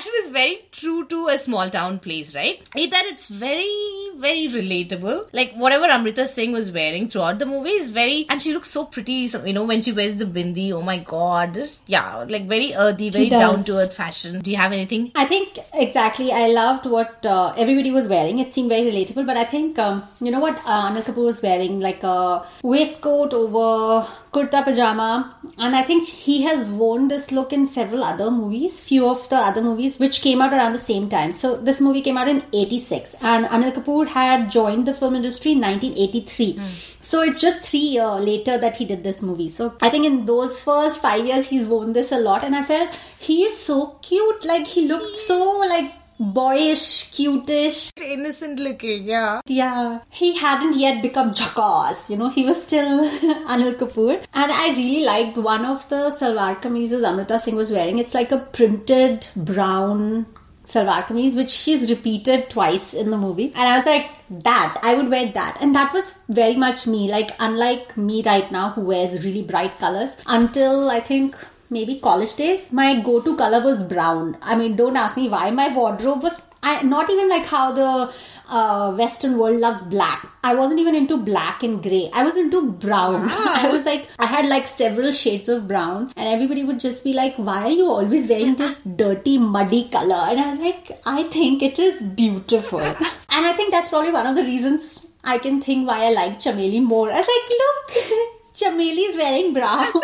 Fashion 0.00 0.12
is 0.20 0.28
very 0.30 0.64
true 0.72 1.04
to 1.08 1.26
a 1.28 1.36
small 1.36 1.68
town 1.68 1.98
place, 1.98 2.34
right? 2.34 2.66
Either 2.74 2.96
it's 3.00 3.28
very, 3.28 4.08
very 4.16 4.48
relatable. 4.48 5.28
Like 5.34 5.52
whatever 5.52 5.84
Amrita 5.84 6.26
Singh 6.26 6.52
was 6.52 6.72
wearing 6.72 7.06
throughout 7.06 7.38
the 7.38 7.44
movie 7.44 7.72
is 7.80 7.90
very, 7.90 8.24
and 8.30 8.40
she 8.40 8.54
looks 8.54 8.70
so 8.70 8.86
pretty. 8.86 9.26
So, 9.26 9.44
you 9.44 9.52
know, 9.52 9.64
when 9.64 9.82
she 9.82 9.92
wears 9.92 10.16
the 10.16 10.24
bindi, 10.24 10.72
oh 10.72 10.80
my 10.80 10.96
god, 11.00 11.58
yeah, 11.86 12.24
like 12.26 12.46
very 12.48 12.72
earthy, 12.74 13.10
very 13.10 13.28
down 13.28 13.62
to 13.64 13.72
earth 13.72 13.92
fashion. 13.92 14.40
Do 14.40 14.50
you 14.50 14.56
have 14.56 14.72
anything? 14.72 15.12
I 15.16 15.26
think 15.26 15.58
exactly. 15.74 16.32
I 16.32 16.46
loved 16.46 16.86
what 16.86 17.26
uh, 17.26 17.52
everybody 17.58 17.90
was 17.90 18.08
wearing. 18.08 18.38
It 18.38 18.54
seemed 18.54 18.70
very 18.70 18.90
relatable. 18.90 19.26
But 19.26 19.36
I 19.36 19.44
think 19.44 19.78
um, 19.78 20.02
you 20.22 20.30
know 20.30 20.40
what 20.40 20.56
uh, 20.64 20.88
Anil 20.88 21.02
Kapoor 21.02 21.26
was 21.26 21.42
wearing, 21.42 21.78
like 21.78 22.02
a 22.04 22.42
waistcoat 22.62 23.34
over 23.34 24.08
kurta 24.32 24.62
pajama, 24.64 25.36
and 25.58 25.74
I 25.74 25.82
think 25.82 26.06
he 26.06 26.42
has 26.42 26.64
worn 26.68 27.08
this 27.08 27.32
look 27.32 27.52
in 27.52 27.66
several 27.66 28.04
other 28.04 28.30
movies. 28.30 28.80
Few 28.80 29.08
of 29.08 29.28
the 29.28 29.36
other 29.36 29.60
movies 29.60 29.98
which 29.98 30.22
came 30.22 30.40
out 30.40 30.52
around 30.52 30.72
the 30.72 30.78
same 30.78 31.08
time. 31.08 31.32
So 31.32 31.56
this 31.56 31.80
movie 31.80 32.00
came 32.00 32.16
out 32.16 32.28
in 32.28 32.42
86 32.52 33.14
and 33.22 33.46
Anil 33.46 33.72
Kapoor 33.72 34.06
had 34.06 34.50
joined 34.50 34.86
the 34.86 34.94
film 34.94 35.16
industry 35.16 35.52
in 35.52 35.60
1983. 35.60 36.54
Mm. 36.54 37.02
So 37.02 37.22
it's 37.22 37.40
just 37.40 37.62
3 37.62 37.80
years 37.80 38.24
later 38.24 38.58
that 38.58 38.76
he 38.76 38.84
did 38.84 39.02
this 39.02 39.20
movie. 39.20 39.48
So 39.48 39.74
I 39.82 39.88
think 39.90 40.06
in 40.06 40.26
those 40.26 40.62
first 40.62 41.02
5 41.02 41.26
years 41.26 41.48
he's 41.48 41.66
worn 41.66 41.92
this 41.92 42.12
a 42.12 42.18
lot 42.18 42.44
and 42.44 42.54
I 42.54 42.62
felt 42.62 42.90
he 43.18 43.42
is 43.42 43.58
so 43.58 43.98
cute 44.02 44.44
like 44.44 44.66
he 44.66 44.86
looked 44.86 45.16
so 45.16 45.58
like 45.68 45.92
boyish, 46.20 47.10
cutish, 47.12 47.90
innocent 47.96 48.58
looking, 48.58 49.04
yeah. 49.04 49.40
Yeah. 49.46 50.00
He 50.10 50.38
hadn't 50.38 50.76
yet 50.76 51.02
become 51.02 51.30
jhakaas, 51.30 52.10
you 52.10 52.16
know, 52.16 52.28
he 52.28 52.44
was 52.44 52.62
still 52.62 53.08
Anil 53.48 53.74
Kapoor. 53.74 54.22
And 54.34 54.52
I 54.52 54.68
really 54.76 55.04
liked 55.04 55.38
one 55.38 55.64
of 55.64 55.88
the 55.88 56.10
salwar 56.10 56.60
kameezes 56.60 57.08
Amrita 57.08 57.38
Singh 57.38 57.56
was 57.56 57.72
wearing. 57.72 57.98
It's 57.98 58.14
like 58.14 58.32
a 58.32 58.38
printed 58.38 59.26
brown 59.34 60.26
salwar 60.64 61.06
kameez, 61.06 61.34
which 61.34 61.50
she's 61.50 61.88
repeated 61.90 62.50
twice 62.50 62.92
in 62.92 63.10
the 63.10 63.16
movie. 63.16 63.52
And 63.54 63.68
I 63.68 63.78
was 63.78 63.86
like, 63.86 64.10
that, 64.44 64.78
I 64.82 64.94
would 64.94 65.08
wear 65.08 65.26
that. 65.32 65.58
And 65.60 65.74
that 65.74 65.92
was 65.92 66.18
very 66.28 66.54
much 66.54 66.86
me. 66.86 67.10
Like, 67.10 67.30
unlike 67.40 67.96
me 67.96 68.22
right 68.22 68.50
now, 68.52 68.70
who 68.70 68.82
wears 68.82 69.24
really 69.24 69.42
bright 69.42 69.78
colors, 69.78 70.16
until 70.26 70.90
I 70.90 71.00
think 71.00 71.34
maybe 71.70 72.00
college 72.00 72.36
days, 72.36 72.72
my 72.72 73.00
go 73.00 73.20
to 73.20 73.36
color 73.36 73.64
was 73.64 73.80
brown. 73.82 74.36
I 74.42 74.56
mean, 74.56 74.76
don't 74.76 74.96
ask 74.96 75.16
me 75.16 75.28
why. 75.28 75.50
My 75.50 75.74
wardrobe 75.74 76.22
was 76.22 76.40
I, 76.62 76.82
not 76.82 77.10
even 77.10 77.28
like 77.28 77.46
how 77.46 77.72
the 77.72 78.12
uh, 78.48 78.92
Western 78.92 79.38
world 79.38 79.56
loves 79.60 79.82
black. 79.84 80.28
I 80.44 80.54
wasn't 80.54 80.80
even 80.80 80.94
into 80.94 81.16
black 81.16 81.62
and 81.62 81.82
grey. 81.82 82.10
I 82.12 82.22
was 82.22 82.36
into 82.36 82.70
brown. 82.72 83.28
I 83.30 83.70
was 83.72 83.86
like, 83.86 84.08
I 84.18 84.26
had 84.26 84.46
like 84.46 84.66
several 84.66 85.12
shades 85.12 85.48
of 85.48 85.66
brown, 85.66 86.12
and 86.16 86.28
everybody 86.28 86.62
would 86.64 86.80
just 86.80 87.02
be 87.02 87.14
like, 87.14 87.36
Why 87.36 87.62
are 87.62 87.70
you 87.70 87.86
always 87.86 88.28
wearing 88.28 88.56
this 88.56 88.80
dirty, 88.80 89.38
muddy 89.38 89.88
color? 89.88 90.26
And 90.28 90.40
I 90.40 90.50
was 90.50 90.58
like, 90.58 90.90
I 91.06 91.22
think 91.24 91.62
it 91.62 91.78
is 91.78 92.02
beautiful. 92.02 92.80
and 92.80 92.96
I 93.30 93.52
think 93.52 93.70
that's 93.70 93.88
probably 93.88 94.12
one 94.12 94.26
of 94.26 94.36
the 94.36 94.44
reasons 94.44 95.06
I 95.24 95.38
can 95.38 95.60
think 95.60 95.88
why 95.88 96.06
I 96.06 96.12
like 96.12 96.38
Chameli 96.40 96.82
more. 96.82 97.10
I 97.10 97.20
was 97.20 97.28
like, 97.28 98.06
Look, 98.10 98.30
Chameli 98.60 99.10
is 99.10 99.16
wearing 99.16 99.52
brown. 99.52 99.86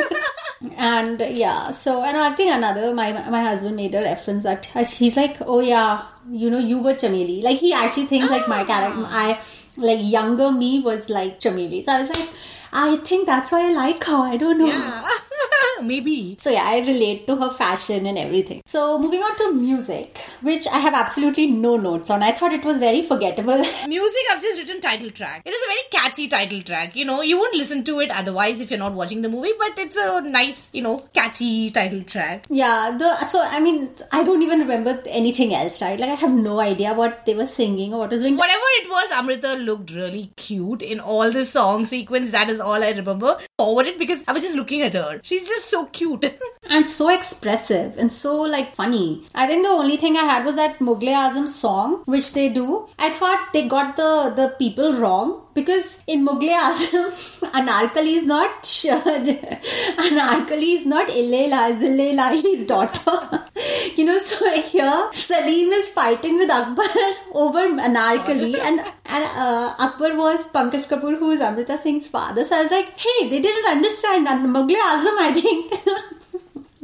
And 0.76 1.20
yeah, 1.20 1.70
so 1.70 2.02
and 2.02 2.16
I 2.16 2.34
think 2.34 2.50
another 2.50 2.94
my 2.94 3.12
my 3.28 3.42
husband 3.42 3.76
made 3.76 3.94
a 3.94 4.02
reference 4.02 4.42
that 4.44 4.64
he's 4.66 5.16
like, 5.16 5.36
oh 5.42 5.60
yeah, 5.60 6.06
you 6.30 6.50
know, 6.50 6.58
you 6.58 6.82
were 6.82 6.94
Chameli. 6.94 7.42
Like 7.42 7.58
he 7.58 7.75
actually 7.75 8.06
thinks 8.06 8.30
like 8.30 8.48
my 8.48 8.64
character, 8.64 9.02
ah. 9.04 9.26
I 9.26 9.38
like 9.76 10.00
younger 10.02 10.50
me 10.50 10.80
was 10.80 11.10
like 11.10 11.40
Chameli. 11.40 11.84
So 11.84 11.92
I 11.92 12.00
was 12.00 12.10
like, 12.16 12.28
I 12.72 12.96
think 12.96 13.26
that's 13.26 13.52
why 13.52 13.70
I 13.70 13.75
like 13.75 14.02
her. 14.04 14.16
I 14.16 14.36
don't 14.38 14.58
know. 14.58 14.66
Yeah. 14.66 15.08
Maybe. 15.83 16.37
So 16.38 16.50
yeah, 16.50 16.64
I 16.64 16.78
relate 16.81 17.26
to 17.26 17.37
her 17.37 17.50
fashion 17.50 18.07
and 18.07 18.19
everything. 18.19 18.62
So 18.64 18.99
moving 18.99 19.21
on 19.21 19.37
to 19.38 19.55
music, 19.55 20.19
which 20.43 20.66
I 20.66 20.78
have 20.78 20.95
absolutely 20.95 21.47
no 21.47 21.76
notes 21.76 22.11
on. 22.11 22.23
I 22.23 22.33
thought 22.33 22.52
it 22.52 22.64
was 22.64 22.78
very 22.78 23.02
forgettable. 23.02 23.57
Music, 23.88 24.23
I've 24.31 24.40
just 24.43 24.59
written 24.61 24.81
title 24.81 25.11
track. 25.11 25.43
It 25.45 25.50
is 25.50 25.62
a 25.62 25.69
very 25.69 25.81
catchy 25.90 26.28
title 26.28 26.62
track. 26.62 26.97
You 26.97 27.05
know, 27.05 27.21
you 27.23 27.38
wouldn't 27.38 27.57
listen 27.57 27.85
to 27.85 28.00
it 28.00 28.11
otherwise 28.11 28.61
if 28.61 28.71
you're 28.71 28.78
not 28.78 28.95
watching 28.95 29.23
the 29.23 29.28
movie, 29.28 29.52
but 29.59 29.78
it's 29.78 29.97
a 29.97 30.21
nice, 30.23 30.71
you 30.73 30.83
know, 30.83 31.05
catchy 31.12 31.71
title 31.71 32.02
track. 32.02 32.47
Yeah, 32.49 32.97
the 32.99 33.25
so 33.26 33.43
I 33.43 33.61
mean 33.61 33.90
I 34.12 34.25
don't 34.25 34.43
even 34.43 34.61
remember 34.61 35.02
anything 35.09 35.55
else, 35.55 35.81
right? 35.83 35.99
Like 35.99 36.11
I 36.11 36.14
have 36.14 36.33
no 36.33 36.61
idea 36.61 36.95
what 36.95 37.26
they 37.26 37.35
were 37.35 37.47
singing 37.47 37.93
or 37.95 38.00
what 38.00 38.11
was 38.11 38.23
doing. 38.23 38.37
Whatever 38.37 38.69
it 38.81 38.88
was, 38.88 39.12
Amrita 39.12 39.55
looked 39.55 39.90
really 39.90 40.31
cute 40.37 40.83
in 40.83 41.00
all 41.00 41.31
the 41.31 41.45
song 41.45 41.87
sequence. 41.87 42.31
That 42.31 42.50
is 42.50 42.61
all 42.61 42.83
I 42.83 42.90
remember. 42.90 43.38
Forwarded 43.59 43.99
because 43.99 44.25
I 44.26 44.33
was 44.33 44.43
just 44.43 44.57
looking 44.57 44.83
at 44.83 44.95
her. 44.95 45.21
She's 45.26 45.49
just 45.49 45.68
so 45.68 45.87
cute. 45.87 46.25
and 46.71 46.87
so 46.87 47.09
expressive 47.09 47.97
and 47.99 48.12
so 48.12 48.42
like 48.42 48.76
funny. 48.76 49.26
I 49.35 49.49
think 49.49 49.64
the 49.64 49.71
only 49.71 49.97
thing 49.97 50.16
I 50.16 50.21
had 50.21 50.45
was 50.45 50.54
that 50.54 50.78
Mughal 50.78 51.16
Azam 51.23 51.49
song, 51.49 52.04
which 52.04 52.33
they 52.33 52.49
do. 52.49 52.87
I 52.97 53.11
thought 53.11 53.52
they 53.52 53.66
got 53.66 53.97
the 53.97 54.33
the 54.37 54.54
people 54.56 54.92
wrong 54.92 55.42
because 55.56 56.00
in 56.06 56.25
Mughal 56.25 56.54
Azam, 56.68 57.50
Anarkali 57.58 58.18
is 58.18 58.25
not 58.25 58.62
Anarkali 60.06 60.70
is 60.78 60.86
not 60.86 61.08
Ilela, 61.08 61.70
is 61.70 61.82
Ilelahi's 61.90 62.66
daughter. 62.66 63.42
you 63.96 64.04
know, 64.04 64.18
so 64.18 64.60
here 64.60 65.08
Salim 65.12 65.72
is 65.80 65.88
fighting 65.88 66.36
with 66.38 66.50
Akbar 66.50 66.86
over 67.34 67.66
Anarkali, 67.88 68.54
and 68.58 68.80
and 69.06 69.25
uh, 69.46 69.75
Akbar 69.78 70.14
was 70.14 70.46
Pankaj 70.48 70.86
Kapoor, 70.92 71.18
who 71.18 71.30
is 71.30 71.40
Amrita 71.40 71.78
Singh's 71.78 72.06
father. 72.06 72.44
So 72.44 72.54
I 72.54 72.62
was 72.64 72.70
like, 72.70 73.00
hey, 73.06 73.28
they 73.30 73.40
didn't 73.40 73.70
understand 73.76 74.28
Mughal 74.58 74.86
Azam. 74.92 75.16
I 75.28 75.32
think. 75.40 76.12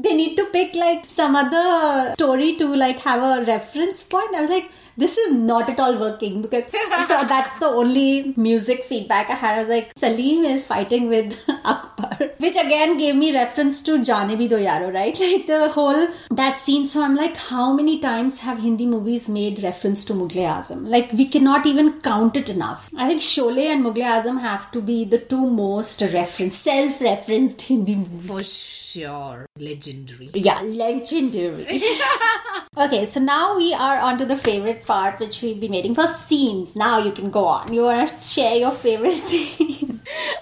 They 0.02 0.14
need 0.14 0.36
to 0.36 0.46
pick 0.46 0.74
like 0.74 1.08
some 1.08 1.36
other 1.36 2.14
story 2.14 2.54
to 2.56 2.74
like 2.74 2.98
have 3.00 3.22
a 3.22 3.44
reference 3.44 4.02
point. 4.02 4.34
I 4.34 4.42
was 4.42 4.50
like, 4.50 4.70
this 4.96 5.16
is 5.16 5.32
not 5.34 5.68
at 5.70 5.80
all 5.80 5.98
working 5.98 6.42
because 6.42 6.64
so 7.08 7.24
that's 7.24 7.56
the 7.58 7.66
only 7.66 8.34
music 8.36 8.84
feedback 8.84 9.30
I 9.30 9.34
had. 9.34 9.54
I 9.56 9.60
was 9.60 9.68
like, 9.68 9.92
Salim 9.96 10.44
is 10.44 10.66
fighting 10.66 11.08
with 11.08 11.38
Akbar, 11.48 12.30
which 12.38 12.56
again 12.56 12.98
gave 12.98 13.14
me 13.16 13.34
reference 13.34 13.80
to 13.82 13.98
Jaane 13.98 14.36
Bhi 14.36 14.48
Do 14.48 14.56
Yaro, 14.56 14.92
right? 14.92 15.18
Like 15.32 15.46
the 15.46 15.70
whole 15.70 16.08
that 16.30 16.58
scene. 16.58 16.84
So 16.84 17.02
I'm 17.02 17.14
like, 17.16 17.36
how 17.36 17.72
many 17.72 17.98
times 18.00 18.40
have 18.40 18.58
Hindi 18.58 18.86
movies 18.86 19.28
made 19.28 19.62
reference 19.62 20.04
to 20.06 20.12
Mughal 20.12 20.48
Azam? 20.58 20.88
Like 20.88 21.12
we 21.12 21.26
cannot 21.26 21.64
even 21.66 22.00
count 22.00 22.36
it 22.36 22.50
enough. 22.50 22.90
I 22.96 23.08
think 23.08 23.20
Sholay 23.20 23.66
and 23.72 23.84
Mughal 23.84 24.20
Azam 24.20 24.40
have 24.40 24.70
to 24.72 24.82
be 24.82 25.04
the 25.04 25.18
two 25.18 25.48
most 25.48 26.02
referenced, 26.02 26.62
self-referenced 26.62 27.62
Hindi 27.62 27.94
movies 27.96 28.81
sure. 28.92 29.46
Legendary. 29.58 30.30
Yeah, 30.34 30.60
legendary. 30.62 31.66
okay, 32.76 33.04
so 33.06 33.20
now 33.20 33.56
we 33.56 33.72
are 33.74 33.98
on 33.98 34.18
to 34.18 34.26
the 34.26 34.36
favorite 34.36 34.84
part, 34.86 35.18
which 35.20 35.42
we've 35.42 35.60
been 35.60 35.72
waiting 35.72 35.94
for 35.94 36.06
scenes. 36.08 36.76
Now 36.76 36.98
you 36.98 37.12
can 37.12 37.30
go 37.30 37.46
on. 37.46 37.72
You 37.72 37.84
want 37.84 38.10
to 38.10 38.28
share 38.28 38.56
your 38.56 38.72
favorite 38.72 39.12
scene? 39.30 39.91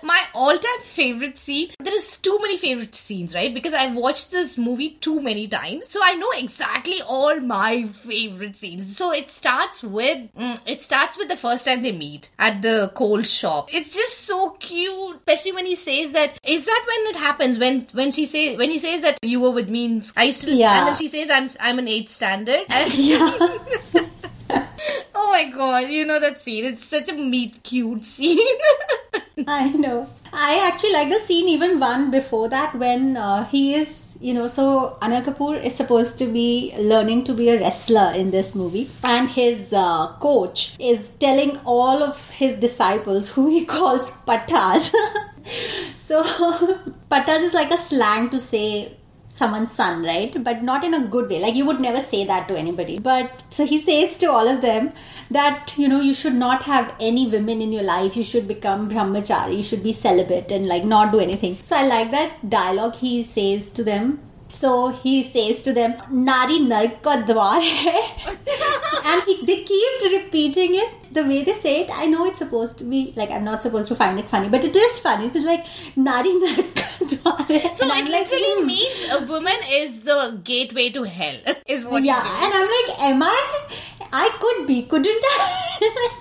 My 0.03 0.23
all 0.35 0.57
time 0.57 0.81
favorite 0.83 1.39
scene. 1.39 1.71
There 1.79 1.95
is 1.95 2.17
too 2.19 2.39
many 2.41 2.57
favorite 2.57 2.95
scenes, 2.95 3.35
right? 3.35 3.53
Because 3.53 3.75
I've 3.75 3.97
watched 3.97 4.31
this 4.31 4.57
movie 4.57 4.91
too 5.01 5.21
many 5.21 5.49
times. 5.49 5.89
So 5.89 6.01
I 6.03 6.15
know 6.15 6.31
exactly 6.37 7.01
all 7.03 7.41
my 7.41 7.85
favorite 7.85 8.57
scenes. 8.57 8.97
So 8.97 9.13
it 9.13 9.31
starts 9.31 9.83
with, 9.83 10.33
mm, 10.35 10.61
it 10.67 10.83
starts 10.83 11.17
with 11.19 11.29
the 11.29 11.37
first 11.37 11.65
time 11.67 11.83
they 11.83 11.93
meet 11.93 12.31
at 12.39 12.63
the 12.63 12.93
coal 12.95 13.23
shop. 13.23 13.73
It's 13.73 13.95
just 13.95 14.21
so 14.27 14.51
cute. 14.53 15.17
Especially 15.17 15.53
when 15.53 15.67
he 15.67 15.75
says 15.75 16.13
that, 16.13 16.39
is 16.45 16.65
that 16.65 16.85
when 16.87 17.15
it 17.15 17.19
happens? 17.19 17.59
When, 17.59 17.87
when 17.93 18.11
she 18.11 18.25
say 18.25 18.57
when 18.57 18.71
he 18.71 18.79
says 18.79 19.03
that 19.03 19.19
you 19.23 19.41
were 19.41 19.51
with 19.51 19.69
me 19.69 19.85
in 19.85 20.03
I 20.17 20.25
used 20.25 20.45
to 20.45 20.53
yeah. 20.53 20.79
and 20.79 20.89
then 20.89 20.97
she 20.97 21.09
says 21.09 21.31
I'm 21.31 21.49
I'm 21.61 21.79
an 21.79 21.89
eighth 21.89 22.11
standard 22.11 22.61
and 22.69 22.95
yeah. 22.95 23.37
oh 25.15 25.31
my 25.31 25.51
god, 25.55 25.89
you 25.89 26.07
know 26.07 26.21
that 26.21 26.41
scene. 26.41 26.65
It's 26.65 26.85
such 26.85 27.09
a 27.09 27.15
meet 27.15 27.63
cute 27.63 28.05
scene. 28.05 28.39
I 29.47 29.71
know. 29.71 30.09
I 30.33 30.69
actually 30.71 30.93
like 30.93 31.09
the 31.09 31.19
scene 31.19 31.49
even 31.49 31.81
one 31.81 32.11
before 32.11 32.49
that 32.49 32.75
when 32.75 33.17
uh, 33.17 33.45
he 33.45 33.75
is 33.75 34.11
you 34.21 34.35
know, 34.35 34.49
so 34.49 34.99
Anil 35.01 35.25
Kapoor 35.25 35.63
is 35.65 35.75
supposed 35.75 36.19
to 36.19 36.27
be 36.27 36.75
learning 36.79 37.25
to 37.25 37.33
be 37.33 37.49
a 37.49 37.59
wrestler 37.59 38.13
in 38.15 38.31
this 38.31 38.55
movie, 38.55 38.89
and 39.03 39.31
his 39.31 39.73
uh, 39.73 40.09
coach 40.21 40.77
is 40.79 41.09
telling 41.21 41.57
all 41.65 42.03
of 42.03 42.29
his 42.31 42.59
disciples 42.59 43.31
who 43.31 43.49
he 43.49 43.65
calls 43.75 44.13
patas 44.27 44.93
so, 45.97 46.23
patas 47.11 47.41
is 47.41 47.55
like 47.55 47.71
a 47.71 47.79
slang 47.79 48.29
to 48.29 48.39
say 48.39 48.95
someone's 49.31 49.73
son, 49.73 50.03
right? 50.05 50.43
But 50.45 50.63
not 50.63 50.85
in 50.85 50.93
a 50.93 51.07
good 51.07 51.31
way. 51.31 51.41
Like 51.41 51.55
you 51.55 51.65
would 51.65 51.81
never 51.81 52.01
say 52.01 52.25
that 52.27 52.47
to 52.49 52.57
anybody. 52.57 52.99
But 52.99 53.45
so 53.49 53.65
he 53.65 53.81
says 53.81 54.17
to 54.19 54.31
all 54.31 54.47
of 54.47 54.61
them 54.61 54.93
that, 55.31 55.75
you 55.79 55.89
know, 55.89 56.01
you 56.01 56.13
should 56.13 56.35
not 56.35 56.65
have 56.65 56.95
any 57.01 57.27
women 57.27 57.63
in 57.63 57.73
your 57.73 57.85
life. 57.85 58.17
You 58.17 58.25
should 58.25 58.47
become 58.47 58.91
brahmachari. 58.91 59.57
You 59.57 59.63
should 59.63 59.83
be 59.83 59.93
celibate 59.93 60.51
and 60.51 60.67
like 60.67 60.85
not 60.85 61.13
do 61.13 61.21
anything. 61.21 61.57
So 61.63 61.77
I 61.77 61.87
like 61.87 62.11
that 62.11 62.51
dialogue 62.51 62.97
he 62.97 63.23
says 63.23 63.73
to 63.75 63.85
them 63.85 64.21
so 64.51 64.89
he 64.89 65.23
says 65.23 65.63
to 65.63 65.73
them, 65.73 65.95
Nari 66.11 66.59
nark 66.59 67.03
ka 67.03 67.23
dwar 67.29 67.61
hai. 67.63 68.01
and 69.13 69.23
he, 69.23 69.47
they 69.47 69.63
keep 69.63 70.13
repeating 70.13 70.75
it 70.75 71.13
the 71.13 71.23
way 71.25 71.45
they 71.45 71.53
say 71.53 71.83
it. 71.83 71.91
I 71.95 72.07
know 72.07 72.27
it's 72.27 72.39
supposed 72.39 72.77
to 72.79 72.85
be 72.85 73.13
like, 73.17 73.31
I'm 73.31 73.45
not 73.45 73.63
supposed 73.63 73.89
to 73.89 73.95
find 73.95 74.19
it 74.19 74.29
funny, 74.29 74.49
but 74.49 74.65
it 74.65 74.75
is 74.75 74.99
funny. 74.99 75.27
It's 75.27 75.47
like, 75.47 75.67
Nari 75.97 76.35
nark 76.43 76.75
ka 76.75 77.05
dwar 77.15 77.37
hai. 77.53 77.61
So 77.81 77.87
it 77.87 78.09
literally 78.17 78.55
like, 78.57 78.67
means 78.67 79.13
a 79.19 79.25
woman 79.27 79.69
is 79.71 80.01
the 80.01 80.41
gateway 80.43 80.91
to 80.91 81.05
hell, 81.05 81.39
is 81.69 81.85
what 81.85 82.03
Yeah, 82.03 82.19
and 82.19 82.53
I'm 82.53 82.69
like, 82.77 83.01
am 83.11 83.23
I? 83.23 83.39
I 84.13 84.29
could 84.41 84.67
be, 84.67 84.83
couldn't 84.83 85.31
I? 85.35 86.21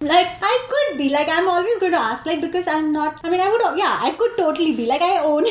like 0.00 0.28
I 0.40 0.56
could 0.70 0.98
be 0.98 1.08
like 1.08 1.28
I'm 1.28 1.48
always 1.48 1.76
going 1.78 1.90
to 1.92 1.98
ask 1.98 2.24
like 2.24 2.40
because 2.40 2.68
I'm 2.68 2.92
not 2.92 3.20
I 3.24 3.30
mean 3.30 3.40
I 3.40 3.48
would 3.50 3.78
yeah 3.78 3.98
I 4.00 4.12
could 4.12 4.36
totally 4.36 4.76
be 4.76 4.86
like 4.86 5.02
I 5.02 5.18
own 5.24 5.44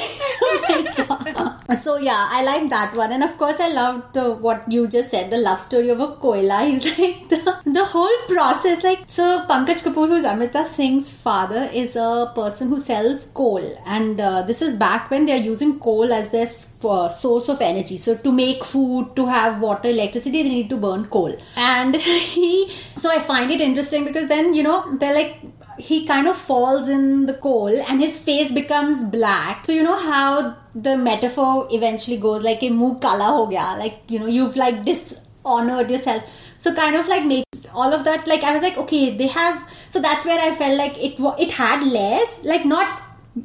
so 1.83 1.97
yeah 1.97 2.27
I 2.29 2.43
like 2.43 2.69
that 2.69 2.95
one 2.95 3.11
and 3.11 3.23
of 3.23 3.37
course 3.37 3.59
I 3.59 3.71
loved 3.73 4.13
the 4.13 4.31
what 4.31 4.71
you 4.71 4.87
just 4.87 5.11
said 5.11 5.29
the 5.31 5.37
love 5.37 5.59
story 5.59 5.89
of 5.89 5.99
a 5.99 6.07
koila 6.07 6.59
is 6.73 6.97
like 6.99 7.29
the, 7.29 7.61
the 7.65 7.85
whole 7.85 8.17
process 8.27 8.83
like 8.83 9.03
so 9.07 9.45
Pankaj 9.49 9.83
Kapoor 9.83 10.07
who's 10.07 10.25
Amrita 10.25 10.65
Singh's 10.65 11.11
father 11.11 11.69
is 11.73 11.95
a 11.95 12.31
person 12.35 12.69
who 12.69 12.79
sells 12.79 13.25
coal 13.33 13.63
and 13.85 14.19
uh, 14.19 14.41
this 14.43 14.61
is 14.61 14.75
back 14.75 15.11
when 15.11 15.25
they're 15.25 15.37
using 15.37 15.79
coal 15.79 16.13
as 16.13 16.31
their 16.31 16.47
for 16.79 17.09
source 17.09 17.49
of 17.49 17.61
energy. 17.61 17.97
So 17.97 18.15
to 18.15 18.31
make 18.31 18.63
food, 18.63 19.15
to 19.15 19.25
have 19.25 19.61
water, 19.61 19.89
electricity, 19.89 20.43
they 20.43 20.49
need 20.49 20.69
to 20.69 20.77
burn 20.77 21.05
coal. 21.07 21.35
And 21.55 21.95
he, 22.35 22.71
so 22.95 23.09
I 23.09 23.19
find 23.19 23.51
it 23.51 23.61
interesting 23.61 24.05
because 24.05 24.27
then 24.27 24.53
you 24.53 24.63
know 24.63 24.95
they're 24.97 25.13
like 25.13 25.39
he 25.77 26.05
kind 26.05 26.27
of 26.27 26.35
falls 26.35 26.87
in 26.87 27.25
the 27.25 27.33
coal 27.33 27.67
and 27.67 28.01
his 28.01 28.17
face 28.17 28.51
becomes 28.51 29.03
black. 29.05 29.65
So 29.65 29.71
you 29.71 29.83
know 29.83 29.97
how 29.97 30.57
the 30.73 30.97
metaphor 30.97 31.67
eventually 31.71 32.17
goes 32.17 32.43
like 32.43 32.63
a 32.63 32.69
muh 32.69 32.95
kala 32.99 33.25
ho 33.25 33.47
gaya, 33.47 33.77
like 33.77 33.99
you 34.09 34.19
know 34.19 34.27
you've 34.27 34.55
like 34.55 34.83
dishonored 34.83 35.89
yourself. 35.89 36.31
So 36.59 36.73
kind 36.73 36.95
of 36.95 37.07
like 37.07 37.25
make 37.25 37.45
all 37.73 37.93
of 37.93 38.03
that 38.05 38.27
like 38.27 38.43
I 38.43 38.53
was 38.53 38.63
like 38.63 38.77
okay 38.77 39.15
they 39.15 39.27
have 39.27 39.63
so 39.89 39.99
that's 39.99 40.25
where 40.25 40.39
I 40.39 40.55
felt 40.55 40.77
like 40.77 40.97
it 40.97 41.19
it 41.39 41.51
had 41.51 41.85
layers 41.85 42.39
like 42.43 42.65
not 42.65 43.03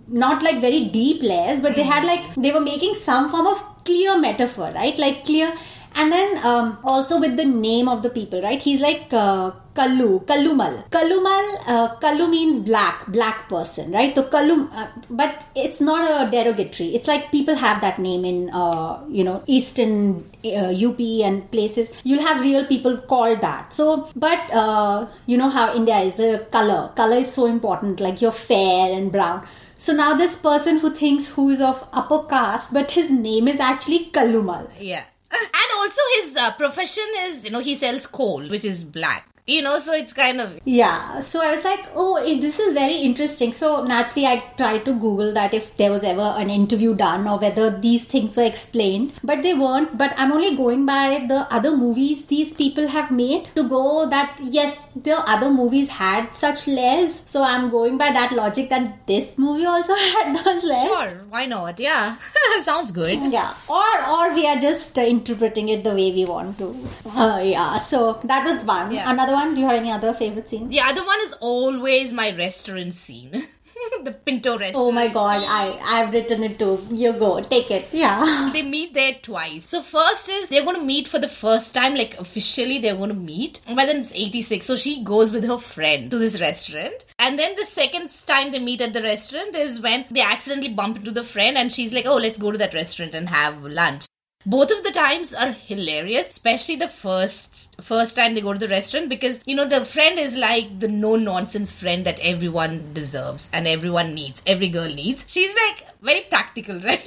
not 0.08 0.42
like 0.42 0.60
very 0.60 0.84
deep 0.86 1.22
layers, 1.22 1.60
but 1.60 1.76
they 1.76 1.84
hmm. 1.84 1.90
had 1.90 2.04
like 2.04 2.34
they 2.34 2.52
were 2.52 2.60
making 2.60 2.94
some 2.94 3.28
form 3.28 3.46
of 3.46 3.84
clear 3.84 4.18
metaphor, 4.18 4.70
right? 4.74 4.98
Like 4.98 5.24
clear. 5.24 5.52
And 5.94 6.10
then 6.10 6.44
um, 6.44 6.78
also 6.84 7.20
with 7.20 7.36
the 7.36 7.44
name 7.44 7.88
of 7.88 8.02
the 8.02 8.10
people, 8.10 8.42
right? 8.42 8.60
He's 8.60 8.80
like 8.80 9.12
uh, 9.12 9.52
Kallu, 9.74 10.24
Kallumal. 10.26 10.88
Kallumal, 10.90 11.56
uh, 11.66 11.96
Kallu 11.96 12.28
means 12.30 12.58
black, 12.58 13.06
black 13.08 13.48
person, 13.48 13.92
right? 13.92 14.14
So 14.14 14.24
Kallu, 14.24 14.70
uh, 14.72 14.88
but 15.10 15.44
it's 15.54 15.80
not 15.80 16.02
a 16.02 16.30
derogatory. 16.30 16.90
It's 16.90 17.08
like 17.08 17.30
people 17.30 17.54
have 17.54 17.80
that 17.80 17.98
name 17.98 18.24
in, 18.24 18.50
uh, 18.50 19.02
you 19.08 19.24
know, 19.24 19.42
Eastern 19.46 20.24
UP 20.44 21.00
uh, 21.00 21.26
and 21.26 21.50
places. 21.50 21.90
You'll 22.04 22.26
have 22.26 22.40
real 22.40 22.66
people 22.66 22.96
called 22.98 23.40
that. 23.40 23.72
So, 23.72 24.08
but 24.16 24.52
uh, 24.52 25.08
you 25.26 25.36
know 25.36 25.48
how 25.48 25.74
India 25.74 25.98
is, 25.98 26.14
the 26.14 26.46
color. 26.50 26.90
Color 26.94 27.16
is 27.16 27.32
so 27.32 27.46
important, 27.46 28.00
like 28.00 28.20
you're 28.20 28.32
fair 28.32 28.92
and 28.92 29.10
brown. 29.10 29.46
So 29.78 29.92
now 29.92 30.14
this 30.14 30.36
person 30.36 30.78
who 30.78 30.94
thinks 30.94 31.26
who 31.26 31.50
is 31.50 31.60
of 31.60 31.88
upper 31.92 32.22
caste, 32.24 32.72
but 32.72 32.92
his 32.92 33.10
name 33.10 33.48
is 33.48 33.58
actually 33.58 34.10
Kallumal. 34.12 34.70
Yeah. 34.78 35.04
And 35.32 35.68
also 35.76 36.00
his 36.20 36.36
uh, 36.36 36.54
profession 36.56 37.04
is, 37.20 37.44
you 37.44 37.50
know, 37.50 37.60
he 37.60 37.74
sells 37.74 38.06
coal, 38.06 38.46
which 38.48 38.64
is 38.64 38.84
black. 38.84 39.31
You 39.44 39.60
know, 39.60 39.80
so 39.80 39.92
it's 39.92 40.12
kind 40.12 40.40
of 40.40 40.60
Yeah, 40.64 41.18
so 41.18 41.42
I 41.42 41.50
was 41.50 41.64
like, 41.64 41.84
oh, 41.96 42.22
this 42.40 42.60
is 42.60 42.74
very 42.74 42.98
interesting. 42.98 43.52
So 43.52 43.82
naturally, 43.84 44.24
I 44.24 44.36
tried 44.56 44.84
to 44.84 44.92
Google 44.92 45.32
that 45.32 45.52
if 45.52 45.76
there 45.76 45.90
was 45.90 46.04
ever 46.04 46.34
an 46.36 46.48
interview 46.48 46.94
done 46.94 47.26
or 47.26 47.40
whether 47.40 47.76
these 47.76 48.04
things 48.04 48.36
were 48.36 48.44
explained, 48.44 49.14
but 49.24 49.42
they 49.42 49.54
weren't. 49.54 49.98
But 49.98 50.14
I'm 50.16 50.30
only 50.30 50.54
going 50.56 50.86
by 50.86 51.24
the 51.26 51.52
other 51.52 51.76
movies 51.76 52.24
these 52.26 52.54
people 52.54 52.86
have 52.86 53.10
made 53.10 53.46
to 53.56 53.68
go 53.68 54.08
that 54.10 54.38
yes, 54.40 54.78
the 54.94 55.16
other 55.28 55.50
movies 55.50 55.88
had 55.88 56.32
such 56.32 56.68
layers. 56.68 57.24
So 57.26 57.42
I'm 57.42 57.68
going 57.68 57.98
by 57.98 58.12
that 58.12 58.30
logic 58.30 58.68
that 58.68 59.08
this 59.08 59.36
movie 59.36 59.66
also 59.66 59.94
had 60.14 60.36
those 60.36 60.62
layers. 60.62 60.86
sure. 60.86 61.24
Why 61.30 61.46
not? 61.46 61.80
Yeah, 61.80 62.14
sounds 62.62 62.92
good. 62.92 63.18
Yeah, 63.32 63.52
or 63.68 64.08
or 64.08 64.34
we 64.34 64.46
are 64.46 64.60
just 64.60 64.96
interpreting 64.98 65.68
it 65.68 65.82
the 65.82 65.90
way 65.90 66.12
we 66.12 66.26
want 66.26 66.58
to. 66.58 66.76
Uh, 67.10 67.40
yeah, 67.42 67.78
so 67.78 68.20
that 68.22 68.44
was 68.46 68.62
one. 68.62 68.92
Yeah. 68.92 69.10
Another 69.10 69.31
one. 69.32 69.54
Do 69.54 69.60
you 69.60 69.66
have 69.68 69.76
any 69.76 69.90
other 69.90 70.12
favorite 70.14 70.48
scenes? 70.48 70.70
The 70.70 70.80
other 70.80 71.04
one 71.04 71.18
is 71.22 71.34
always 71.40 72.12
my 72.12 72.34
restaurant 72.36 72.94
scene. 72.94 73.46
the 74.04 74.12
Pinto 74.12 74.58
restaurant. 74.58 74.86
Oh 74.86 74.92
my 74.92 75.08
god, 75.08 75.42
I 75.46 75.78
I've 75.82 76.12
written 76.12 76.42
it 76.44 76.58
too. 76.58 76.86
You 76.90 77.12
go, 77.12 77.40
take 77.42 77.70
it. 77.70 77.88
Yeah. 77.92 78.50
They 78.52 78.62
meet 78.62 78.94
there 78.94 79.14
twice. 79.22 79.68
So 79.68 79.82
first 79.82 80.28
is 80.28 80.48
they're 80.48 80.64
going 80.64 80.76
to 80.76 80.84
meet 80.84 81.08
for 81.08 81.18
the 81.18 81.28
first 81.28 81.74
time, 81.74 81.94
like 81.94 82.18
officially 82.18 82.78
they're 82.78 82.96
going 82.96 83.08
to 83.08 83.14
meet. 83.14 83.60
But 83.66 83.86
then 83.86 83.98
it's 83.98 84.14
86, 84.14 84.66
so 84.66 84.76
she 84.76 85.02
goes 85.02 85.32
with 85.32 85.44
her 85.44 85.58
friend 85.58 86.10
to 86.10 86.18
this 86.18 86.40
restaurant. 86.40 87.04
And 87.18 87.38
then 87.38 87.56
the 87.56 87.64
second 87.64 88.10
time 88.26 88.52
they 88.52 88.58
meet 88.58 88.80
at 88.80 88.92
the 88.92 89.02
restaurant 89.02 89.54
is 89.54 89.80
when 89.80 90.04
they 90.10 90.20
accidentally 90.20 90.74
bump 90.74 90.98
into 90.98 91.10
the 91.10 91.24
friend 91.24 91.56
and 91.56 91.72
she's 91.72 91.94
like, 91.94 92.06
oh, 92.06 92.16
let's 92.16 92.38
go 92.38 92.50
to 92.50 92.58
that 92.58 92.74
restaurant 92.74 93.14
and 93.14 93.28
have 93.28 93.62
lunch. 93.62 94.06
Both 94.44 94.72
of 94.72 94.82
the 94.82 94.90
times 94.90 95.32
are 95.32 95.52
hilarious, 95.52 96.28
especially 96.28 96.76
the 96.76 96.88
first 96.88 97.61
first 97.80 98.16
time 98.16 98.34
they 98.34 98.40
go 98.40 98.52
to 98.52 98.58
the 98.58 98.68
restaurant 98.68 99.08
because 99.08 99.40
you 99.46 99.54
know 99.54 99.66
the 99.66 99.84
friend 99.84 100.18
is 100.18 100.36
like 100.36 100.78
the 100.80 100.88
no 100.88 101.16
nonsense 101.16 101.72
friend 101.72 102.04
that 102.04 102.20
everyone 102.22 102.92
deserves 102.92 103.50
and 103.52 103.66
everyone 103.66 104.14
needs, 104.14 104.42
every 104.46 104.68
girl 104.68 104.92
needs. 104.92 105.24
She's 105.28 105.54
like 105.54 105.91
very 106.02 106.22
practical, 106.22 106.78
right? 106.84 107.06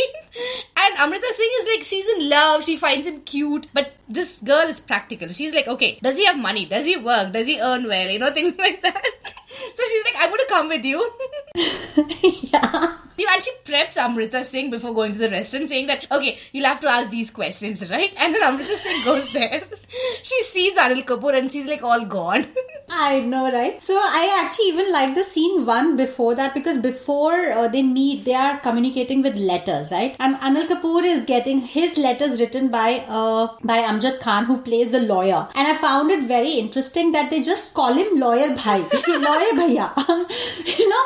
And 0.77 0.97
Amrita 0.97 1.33
Singh 1.35 1.51
is 1.59 1.67
like 1.73 1.83
she's 1.83 2.07
in 2.09 2.29
love, 2.29 2.63
she 2.63 2.77
finds 2.77 3.05
him 3.05 3.21
cute, 3.21 3.67
but 3.73 3.93
this 4.07 4.39
girl 4.39 4.67
is 4.67 4.79
practical. 4.79 5.29
She's 5.29 5.53
like, 5.53 5.67
okay, 5.67 5.99
does 6.01 6.17
he 6.17 6.25
have 6.25 6.37
money? 6.37 6.65
Does 6.65 6.85
he 6.85 6.97
work? 6.97 7.33
Does 7.33 7.47
he 7.47 7.59
earn 7.59 7.87
well? 7.87 8.09
You 8.09 8.19
know, 8.19 8.31
things 8.33 8.57
like 8.57 8.81
that. 8.81 9.05
So 9.47 9.83
she's 9.89 10.03
like, 10.05 10.15
I'm 10.17 10.29
gonna 10.29 10.43
come 10.47 10.67
with 10.69 10.85
you. 10.85 11.11
yeah. 12.51 12.97
You 13.17 13.27
and 13.31 13.41
she 13.41 13.51
preps 13.63 13.95
Amrita 13.95 14.43
Singh 14.43 14.69
before 14.69 14.93
going 14.93 15.13
to 15.13 15.19
the 15.19 15.29
restaurant, 15.29 15.69
saying 15.69 15.87
that 15.87 16.11
okay, 16.11 16.37
you'll 16.51 16.65
have 16.65 16.81
to 16.81 16.89
ask 16.89 17.09
these 17.09 17.31
questions, 17.31 17.89
right? 17.89 18.13
And 18.19 18.35
then 18.35 18.43
Amrita 18.43 18.75
Singh 18.75 19.05
goes 19.05 19.31
there. 19.31 19.63
She 20.23 20.43
sees 20.43 20.77
Anil 20.77 21.05
Kapoor 21.05 21.37
and 21.37 21.51
she's 21.51 21.67
like 21.67 21.83
all 21.83 22.03
gone. 22.05 22.45
I 22.89 23.19
know, 23.21 23.51
right? 23.51 23.81
So 23.81 23.95
I 23.95 24.43
actually 24.43 24.65
even 24.65 24.91
like 24.91 25.15
the 25.15 25.23
scene 25.23 25.65
one 25.65 25.95
before 25.97 26.35
that 26.35 26.53
because 26.53 26.77
before 26.77 27.51
uh, 27.51 27.67
they 27.67 27.81
meet, 27.81 28.25
they 28.25 28.33
are 28.33 28.59
communicating 28.59 29.21
with 29.21 29.35
letters, 29.35 29.91
right? 29.91 30.15
And 30.19 30.35
Anil 30.37 30.67
Kapoor 30.67 31.03
is 31.03 31.25
getting 31.25 31.59
his 31.61 31.97
letters 31.97 32.39
written 32.39 32.69
by 32.69 33.05
uh 33.07 33.47
by 33.63 33.79
Amjad 33.81 34.19
Khan, 34.19 34.45
who 34.45 34.61
plays 34.61 34.91
the 34.91 34.99
lawyer. 34.99 35.47
And 35.55 35.67
I 35.67 35.75
found 35.75 36.11
it 36.11 36.23
very 36.23 36.51
interesting 36.51 37.11
that 37.13 37.31
they 37.31 37.41
just 37.41 37.73
call 37.73 37.93
him 37.93 38.19
Lawyer 38.19 38.55
Bhai, 38.55 38.79
Lawyer 39.07 39.53
Bhaiya. 39.61 39.89
you 40.79 40.89
know, 40.89 41.03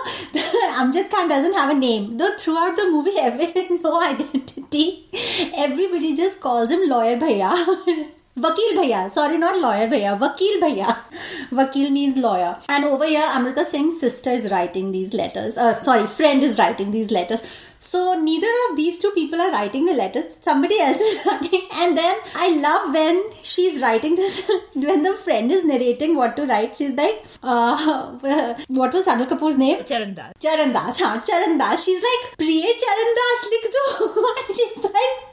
Amjad 0.84 1.10
Khan 1.10 1.30
doesn't 1.30 1.54
have 1.54 1.70
a 1.70 1.80
name. 1.80 2.18
Though 2.18 2.36
throughout 2.38 2.76
the 2.76 2.90
movie, 2.92 3.18
every 3.20 3.80
no 3.80 4.02
identity, 4.02 5.08
everybody 5.56 6.16
just 6.16 6.42
calls 6.42 6.72
him 6.72 6.88
Lawyer 6.90 7.18
Bhaiya. 7.18 8.10
Vakil 8.40 8.76
Bhaiya, 8.78 9.12
sorry, 9.12 9.38
not 9.38 9.60
lawyer 9.60 9.88
Bhaiya, 9.88 10.18
Vakil 10.18 10.60
Bhaiya. 10.62 10.98
Vakil 11.52 11.92
means 11.92 12.16
lawyer. 12.16 12.58
And 12.70 12.86
over 12.86 13.06
here, 13.06 13.26
Amrita 13.26 13.66
Singh's 13.66 14.00
sister 14.00 14.30
is 14.30 14.50
writing 14.50 14.92
these 14.92 15.14
letters. 15.14 15.58
Uh, 15.58 15.74
sorry, 15.74 16.08
friend 16.08 16.42
is 16.44 16.58
writing 16.58 16.92
these 16.92 17.12
letters. 17.12 17.42
So 17.80 18.14
neither 18.14 18.52
of 18.70 18.76
these 18.76 19.00
two 19.00 19.12
people 19.12 19.40
are 19.40 19.52
writing 19.52 19.86
the 19.86 19.94
letters. 19.94 20.38
Somebody 20.42 20.80
else 20.80 21.00
is 21.00 21.26
writing. 21.26 21.62
And 21.74 21.98
then 21.98 22.16
I 22.36 22.50
love 22.60 22.94
when 22.94 23.24
she's 23.42 23.82
writing 23.82 24.16
this, 24.16 24.52
when 24.74 25.04
the 25.04 25.14
friend 25.14 25.52
is 25.52 25.64
narrating 25.64 26.16
what 26.18 26.36
to 26.36 26.46
write. 26.46 26.76
She's 26.76 26.92
like, 26.92 27.24
uh, 27.42 28.12
what 28.68 28.94
was 28.94 29.06
Anil 29.06 29.28
Kapoor's 29.28 29.58
name? 29.58 29.84
Charandas. 29.84 30.34
Charandas, 30.40 30.98
Charan 31.26 31.58
Das. 31.58 31.84
She's 31.84 32.04
like, 32.04 32.38
Priya 32.38 32.74
Charandas, 32.84 33.40
and 34.40 34.56
she's 34.56 34.84
like, 34.84 35.30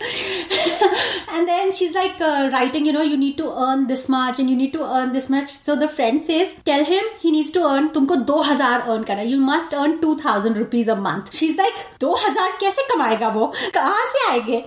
and 1.32 1.48
then 1.48 1.72
she's 1.72 1.94
like 1.94 2.20
uh, 2.20 2.48
writing, 2.52 2.86
you 2.86 2.92
know, 2.92 3.02
you 3.02 3.16
need 3.16 3.36
to 3.38 3.50
earn 3.50 3.86
this 3.88 4.08
much 4.08 4.38
and 4.38 4.48
you 4.48 4.56
need 4.56 4.72
to 4.72 4.82
earn 4.84 5.12
this 5.12 5.28
much. 5.28 5.50
So 5.50 5.74
the 5.74 5.88
friend 5.88 6.22
says, 6.22 6.54
tell 6.64 6.84
him 6.84 7.02
he 7.18 7.32
needs 7.32 7.50
to 7.52 7.64
earn, 7.64 7.90
tumko 7.90 8.24
2000 8.26 8.88
earn 8.88 9.04
karna. 9.04 9.24
You 9.24 9.38
must 9.38 9.74
earn 9.74 10.00
2000 10.00 10.56
rupees 10.56 10.88
a 10.88 10.96
month. 10.96 11.34
She's 11.34 11.56
like, 11.56 11.74
2000 11.98 12.35
कैसे 12.60 12.82
कमाएगा 12.92 13.28
वो? 13.28 13.46
कहाँ 13.74 14.06
से 14.12 14.28
आएँगे? 14.30 14.64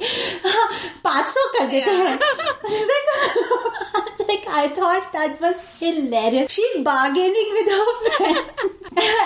500 1.05 1.45
कर 1.57 1.67
देते 1.67 1.91
हैं. 1.91 2.19
Like, 4.29 4.47
I 4.47 4.67
thought 4.67 5.11
that 5.13 5.41
was 5.41 5.55
hilarious. 5.79 6.51
She's 6.51 6.83
bargaining 6.83 7.49
with 7.53 7.69
her 7.75 7.85
friend. 8.07 8.37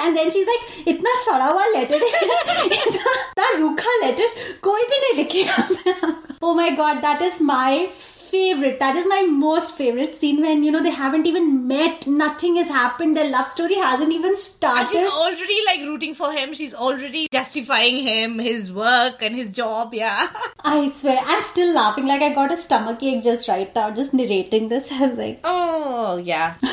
and 0.06 0.18
then 0.18 0.32
she's 0.32 0.48
like, 0.48 0.88
इतना 0.88 1.16
सड़ा 1.24 1.46
हुआ 1.46 1.66
लेटर 1.66 2.04
है 2.04 2.66
इतना 2.66 3.50
रूखा 3.58 3.96
लेटर 4.06 4.30
कोई 4.64 4.84
भी 4.84 4.98
नहीं 5.00 5.14
लिखेगा 5.24 6.14
Oh 6.42 6.54
my 6.54 6.70
god, 6.78 7.02
that 7.04 7.22
is 7.22 7.40
my 7.42 7.90
favorite. 8.38 8.80
That 8.80 8.96
is 8.96 9.06
my 9.08 9.22
most 9.30 9.76
favorite 9.78 10.14
scene 10.16 10.42
when 10.42 10.64
you 10.64 10.72
know 10.72 10.82
they 10.84 10.90
haven't 11.00 11.28
even 11.32 11.68
met, 11.68 12.08
nothing 12.08 12.56
has 12.62 12.68
happened, 12.68 13.16
their 13.18 13.30
love 13.30 13.50
story 13.56 13.76
hasn't 13.76 14.12
even 14.12 14.32
And 14.34 14.38
started. 14.38 14.90
she's 14.90 15.10
already 15.24 15.60
like 15.68 15.82
rooting 15.90 16.16
for 16.16 16.32
him. 16.32 16.54
She's 16.54 16.74
already 16.74 17.28
justifying 17.32 17.98
him, 18.08 18.40
his 18.40 18.72
work 18.72 19.22
and 19.22 19.36
his 19.36 19.52
job. 19.52 19.94
Yeah. 19.94 20.28
I 20.66 20.90
swear, 20.92 21.20
I'm 21.24 21.44
still 21.44 21.74
laughing 21.76 22.08
like 22.08 22.22
I 22.22 22.34
got 22.34 22.52
a 22.52 22.58
stomach 22.58 23.04
ache 23.04 23.24
just 23.24 23.48
right 23.48 23.74
now, 23.76 23.92
just 23.92 24.14
narrating 24.14 24.70
this. 24.70 24.92
I 24.98 25.02
was 25.08 25.18
like, 25.18 25.40
Oh 25.44 26.18
yeah. 26.18 26.56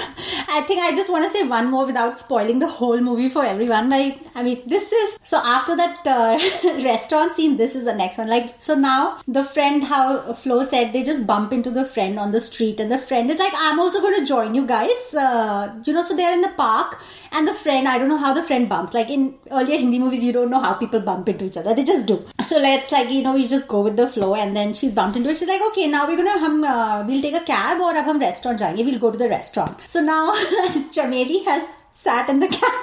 I 0.52 0.62
think 0.66 0.80
I 0.80 0.90
just 0.96 1.10
want 1.10 1.24
to 1.24 1.30
say 1.30 1.42
one 1.46 1.70
more 1.70 1.86
without 1.86 2.18
spoiling 2.18 2.58
the 2.58 2.68
whole 2.78 3.00
movie 3.00 3.28
for 3.28 3.44
everyone. 3.44 3.90
Like, 3.90 4.18
I 4.34 4.42
mean, 4.42 4.62
this 4.66 4.92
is 4.92 5.18
so 5.22 5.38
after 5.44 5.76
that 5.76 6.06
uh, 6.06 6.38
restaurant 6.84 7.32
scene, 7.32 7.56
this 7.56 7.76
is 7.76 7.84
the 7.84 7.94
next 7.94 8.18
one. 8.18 8.28
Like, 8.28 8.54
so 8.58 8.74
now 8.74 9.18
the 9.28 9.44
friend, 9.44 9.84
how 9.84 10.32
Flo 10.32 10.64
said, 10.64 10.92
they 10.92 11.02
just 11.02 11.26
bump 11.26 11.49
bump 11.50 11.66
into 11.66 11.70
the 11.70 11.84
friend 11.84 12.18
on 12.18 12.32
the 12.32 12.40
street, 12.40 12.80
and 12.80 12.90
the 12.90 12.98
friend 12.98 13.30
is 13.30 13.38
like, 13.38 13.52
I'm 13.56 13.80
also 13.80 14.00
going 14.00 14.18
to 14.20 14.26
join 14.26 14.54
you 14.54 14.66
guys. 14.66 15.14
Uh, 15.14 15.74
you 15.84 15.92
know, 15.92 16.02
so 16.02 16.14
they're 16.14 16.32
in 16.32 16.42
the 16.42 16.52
park, 16.56 16.98
and 17.32 17.46
the 17.46 17.54
friend, 17.54 17.88
I 17.88 17.98
don't 17.98 18.08
know 18.08 18.18
how 18.18 18.32
the 18.32 18.42
friend 18.42 18.68
bumps. 18.68 18.94
Like 18.94 19.10
in 19.10 19.34
earlier 19.50 19.78
Hindi 19.78 19.98
movies, 19.98 20.24
you 20.24 20.32
don't 20.32 20.50
know 20.50 20.60
how 20.60 20.74
people 20.74 21.00
bump 21.00 21.28
into 21.28 21.46
each 21.46 21.56
other, 21.56 21.74
they 21.74 21.84
just 21.84 22.06
do. 22.06 22.24
So 22.42 22.58
let's, 22.58 22.92
like, 22.92 23.10
you 23.10 23.22
know, 23.22 23.34
you 23.34 23.48
just 23.48 23.68
go 23.68 23.82
with 23.82 23.96
the 23.96 24.08
flow, 24.08 24.34
and 24.34 24.56
then 24.56 24.74
she's 24.74 24.92
bumped 24.92 25.16
into 25.16 25.30
it. 25.30 25.36
She's 25.36 25.48
like, 25.48 25.62
okay, 25.70 25.88
now 25.88 26.06
we're 26.06 26.16
going 26.16 26.32
to, 26.32 26.38
hum, 26.38 26.64
uh, 26.64 27.04
we'll 27.06 27.22
take 27.22 27.34
a 27.34 27.44
cab, 27.44 27.80
or 27.80 27.94
a 27.96 28.02
hum 28.02 28.18
restaurant 28.18 28.60
we'll 28.60 28.98
go 28.98 29.10
to 29.10 29.18
the 29.18 29.28
restaurant. 29.28 29.80
So 29.86 30.00
now 30.00 30.32
Chameli 30.94 31.44
has 31.44 31.68
sat 32.02 32.28
in 32.28 32.40
the 32.40 32.48
cab. 32.58 32.76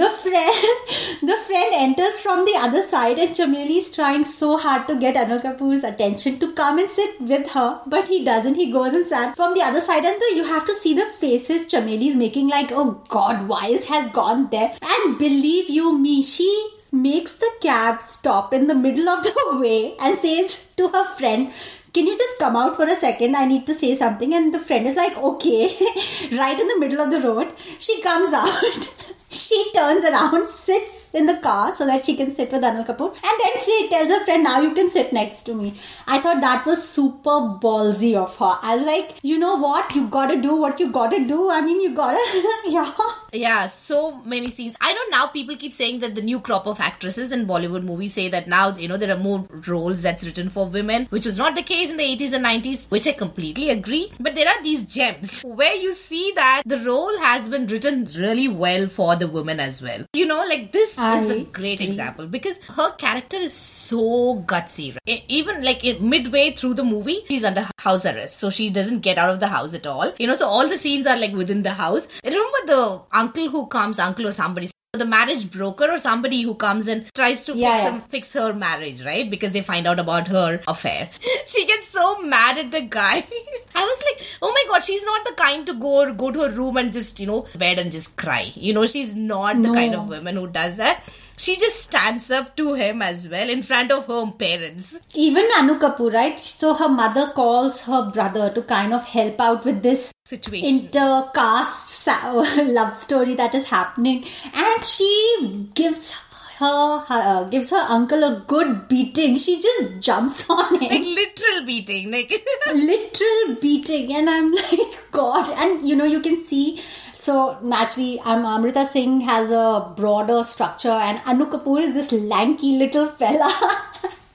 The 0.00 0.08
friend, 0.22 1.20
the 1.30 1.36
friend 1.46 1.74
enters 1.74 2.20
from 2.20 2.44
the 2.44 2.54
other 2.56 2.82
side, 2.82 3.18
and 3.18 3.34
Chameli 3.36 3.78
is 3.78 3.90
trying 3.90 4.24
so 4.24 4.56
hard 4.56 4.86
to 4.88 4.98
get 4.98 5.14
Anil 5.14 5.42
Kapoor's 5.42 5.84
attention 5.84 6.38
to 6.38 6.52
come 6.52 6.78
and 6.78 6.90
sit 6.90 7.20
with 7.20 7.50
her, 7.52 7.80
but 7.86 8.08
he 8.08 8.24
doesn't. 8.24 8.54
He 8.54 8.70
goes 8.72 8.94
and 8.94 9.06
sat 9.06 9.36
from 9.36 9.54
the 9.54 9.62
other 9.62 9.80
side, 9.80 10.04
and 10.04 10.20
the, 10.20 10.36
you 10.36 10.44
have 10.44 10.66
to 10.66 10.74
see 10.74 10.94
the 10.94 11.06
faces 11.06 11.66
Chameli 11.66 12.08
is 12.08 12.16
making, 12.16 12.48
like, 12.48 12.72
oh 12.72 13.02
God, 13.08 13.48
Wise 13.48 13.86
has 13.86 14.10
gone 14.12 14.48
there. 14.50 14.74
And 14.82 15.18
believe 15.18 15.68
you 15.68 15.98
me, 15.98 16.22
she 16.22 16.50
makes 16.92 17.36
the 17.36 17.50
cab 17.60 18.02
stop 18.02 18.52
in 18.52 18.66
the 18.66 18.74
middle 18.74 19.08
of 19.08 19.22
the 19.22 19.34
way 19.60 19.96
and 20.00 20.18
says 20.18 20.66
to 20.76 20.88
her 20.88 21.04
friend. 21.04 21.52
Can 21.92 22.06
you 22.06 22.16
just 22.16 22.38
come 22.38 22.56
out 22.56 22.76
for 22.76 22.86
a 22.86 22.96
second? 22.96 23.36
I 23.36 23.44
need 23.44 23.66
to 23.66 23.74
say 23.74 23.96
something. 23.96 24.32
And 24.34 24.54
the 24.54 24.58
friend 24.58 24.86
is 24.86 24.96
like, 24.96 25.16
okay, 25.16 25.66
right 26.32 26.58
in 26.58 26.68
the 26.68 26.78
middle 26.78 27.00
of 27.00 27.10
the 27.10 27.20
road. 27.20 27.52
She 27.78 28.00
comes 28.00 28.32
out. 28.32 29.14
she 29.32 29.72
turns 29.74 30.04
around, 30.04 30.48
sits 30.48 31.08
in 31.14 31.26
the 31.26 31.38
car 31.38 31.74
so 31.74 31.86
that 31.86 32.04
she 32.06 32.16
can 32.16 32.30
sit 32.34 32.52
with 32.52 32.62
Anil 32.62 32.86
Kapoor, 32.86 33.08
and 33.08 33.40
then 33.42 33.62
she 33.64 33.88
tells 33.88 34.08
her 34.08 34.24
friend, 34.24 34.44
"Now 34.44 34.60
you 34.60 34.72
can 34.74 34.90
sit 34.90 35.12
next 35.12 35.42
to 35.42 35.54
me." 35.54 35.74
I 36.06 36.18
thought 36.20 36.40
that 36.40 36.66
was 36.66 36.86
super 36.86 37.38
ballsy 37.64 38.14
of 38.14 38.36
her. 38.36 38.54
I 38.62 38.76
was 38.76 38.86
like, 38.86 39.16
you 39.22 39.38
know 39.38 39.56
what? 39.56 39.94
You 39.94 40.06
gotta 40.08 40.40
do 40.40 40.56
what 40.60 40.80
you 40.80 40.90
gotta 40.92 41.24
do. 41.26 41.50
I 41.50 41.60
mean, 41.60 41.80
you 41.80 41.94
gotta, 41.94 42.18
yeah. 42.66 42.92
Yeah, 43.32 43.66
so 43.66 44.20
many 44.24 44.48
scenes. 44.48 44.76
I 44.80 44.92
know 44.92 45.00
now 45.10 45.26
people 45.28 45.56
keep 45.56 45.72
saying 45.72 46.00
that 46.00 46.14
the 46.14 46.22
new 46.22 46.40
crop 46.40 46.66
of 46.66 46.80
actresses 46.80 47.32
in 47.32 47.46
Bollywood 47.46 47.82
movies 47.82 48.12
say 48.12 48.28
that 48.28 48.46
now, 48.46 48.76
you 48.76 48.88
know, 48.88 48.98
there 48.98 49.14
are 49.14 49.18
more 49.18 49.46
roles 49.66 50.02
that's 50.02 50.24
written 50.24 50.50
for 50.50 50.68
women, 50.68 51.06
which 51.10 51.24
was 51.24 51.38
not 51.38 51.54
the 51.54 51.62
case 51.62 51.90
in 51.90 51.96
the 51.96 52.04
80s 52.16 52.34
and 52.34 52.44
90s, 52.44 52.90
which 52.90 53.06
I 53.06 53.12
completely 53.12 53.70
agree. 53.70 54.12
But 54.20 54.34
there 54.34 54.48
are 54.48 54.62
these 54.62 54.92
gems 54.92 55.42
where 55.42 55.74
you 55.74 55.92
see 55.92 56.32
that 56.36 56.62
the 56.66 56.78
role 56.80 57.18
has 57.20 57.48
been 57.48 57.66
written 57.66 58.06
really 58.18 58.48
well 58.48 58.86
for 58.86 59.16
the 59.22 59.28
women 59.28 59.60
as 59.60 59.80
well. 59.86 60.04
You 60.12 60.26
know, 60.26 60.40
like 60.52 60.72
this 60.72 60.98
I 60.98 61.18
is 61.18 61.30
a 61.30 61.40
great 61.58 61.80
example 61.80 62.26
because 62.26 62.58
her 62.78 62.90
character 63.04 63.36
is 63.48 63.54
so 63.54 64.42
gutsy. 64.52 64.88
Right? 65.06 65.24
Even 65.28 65.62
like 65.62 65.84
midway 66.00 66.50
through 66.52 66.74
the 66.74 66.84
movie, 66.84 67.20
she's 67.28 67.44
under 67.44 67.66
house 67.78 68.04
arrest, 68.04 68.38
so 68.38 68.50
she 68.50 68.68
doesn't 68.70 69.00
get 69.00 69.18
out 69.18 69.30
of 69.30 69.40
the 69.40 69.48
house 69.48 69.74
at 69.74 69.86
all. 69.86 70.12
You 70.18 70.26
know, 70.26 70.34
so 70.34 70.48
all 70.48 70.68
the 70.68 70.78
scenes 70.78 71.06
are 71.06 71.18
like 71.18 71.34
within 71.44 71.62
the 71.62 71.74
house. 71.84 72.08
Remember 72.24 72.62
the 72.66 72.82
uncle 73.12 73.48
who 73.48 73.66
comes, 73.78 73.98
uncle 73.98 74.26
or 74.26 74.32
somebody 74.32 74.70
the 74.98 75.06
marriage 75.06 75.50
broker 75.50 75.90
or 75.90 75.96
somebody 75.96 76.42
who 76.42 76.54
comes 76.54 76.86
and 76.86 77.06
tries 77.14 77.46
to 77.46 77.56
Yeah, 77.56 77.76
fix, 77.76 77.82
yeah. 77.84 77.90
him- 77.92 78.00
fix 78.10 78.32
her 78.34 78.52
marriage, 78.52 79.02
right? 79.06 79.30
Because 79.30 79.52
they 79.52 79.62
find 79.62 79.86
out 79.86 79.98
about 79.98 80.28
her 80.28 80.60
affair. 80.68 81.08
She 81.46 81.66
gets 81.66 81.88
so 81.88 82.20
mad 82.20 82.58
at 82.58 82.70
the 82.70 82.82
guy. 82.82 83.24
I 83.74 83.84
was 83.86 84.02
like, 84.06 84.26
oh 84.42 84.52
my 84.52 84.64
god, 84.68 84.84
she's 84.84 85.02
not 85.02 85.24
the 85.24 85.32
kind 85.32 85.64
to 85.66 85.74
go 85.74 86.12
go 86.12 86.30
to 86.30 86.40
her 86.42 86.50
room 86.50 86.76
and 86.76 86.92
just 86.92 87.18
you 87.20 87.26
know 87.26 87.46
bed 87.56 87.78
and 87.78 87.90
just 87.90 88.18
cry. 88.18 88.52
You 88.54 88.74
know, 88.74 88.84
she's 88.84 89.16
not 89.16 89.56
the 89.62 89.72
kind 89.72 89.94
of 89.94 90.08
woman 90.08 90.36
who 90.36 90.46
does 90.46 90.76
that. 90.76 91.02
She 91.42 91.56
just 91.56 91.80
stands 91.80 92.30
up 92.30 92.54
to 92.56 92.74
him 92.74 93.02
as 93.02 93.28
well 93.28 93.50
in 93.50 93.64
front 93.64 93.90
of 93.90 94.06
her 94.06 94.30
parents. 94.30 94.96
Even 95.16 95.44
Anu 95.58 95.76
Kapoor, 95.76 96.12
right? 96.14 96.40
So 96.40 96.72
her 96.72 96.88
mother 96.88 97.32
calls 97.34 97.80
her 97.80 98.10
brother 98.12 98.50
to 98.50 98.62
kind 98.62 98.94
of 98.94 99.04
help 99.04 99.40
out 99.40 99.64
with 99.64 99.82
this 99.82 100.12
Situation. 100.24 100.68
intercaste 100.68 102.06
love 102.76 102.96
story 103.00 103.34
that 103.34 103.56
is 103.56 103.66
happening, 103.66 104.24
and 104.54 104.84
she 104.84 105.68
gives 105.74 106.14
her, 106.60 106.98
her 107.00 107.20
uh, 107.32 107.44
gives 107.50 107.70
her 107.70 107.84
uncle 107.88 108.22
a 108.22 108.44
good 108.46 108.86
beating. 108.86 109.36
She 109.36 109.60
just 109.60 109.98
jumps 109.98 110.48
on 110.58 110.80
him. 110.80 110.90
like 110.90 111.00
literal 111.04 111.66
beating. 111.66 112.12
Like 112.12 112.30
literal 112.72 113.56
beating, 113.60 114.14
and 114.14 114.30
I'm 114.30 114.52
like, 114.52 115.10
God! 115.10 115.50
And 115.58 115.88
you 115.88 115.96
know, 115.96 116.04
you 116.04 116.20
can 116.20 116.36
see. 116.44 116.80
So 117.22 117.56
naturally, 117.62 118.18
um, 118.20 118.44
Amrita 118.44 118.84
Singh 118.84 119.20
has 119.20 119.48
a 119.48 119.92
broader 119.96 120.42
structure, 120.42 120.96
and 121.08 121.20
Anu 121.24 121.46
Kapoor 121.50 121.80
is 121.80 121.94
this 121.94 122.10
lanky 122.10 122.78
little 122.78 123.06
fella. 123.06 123.52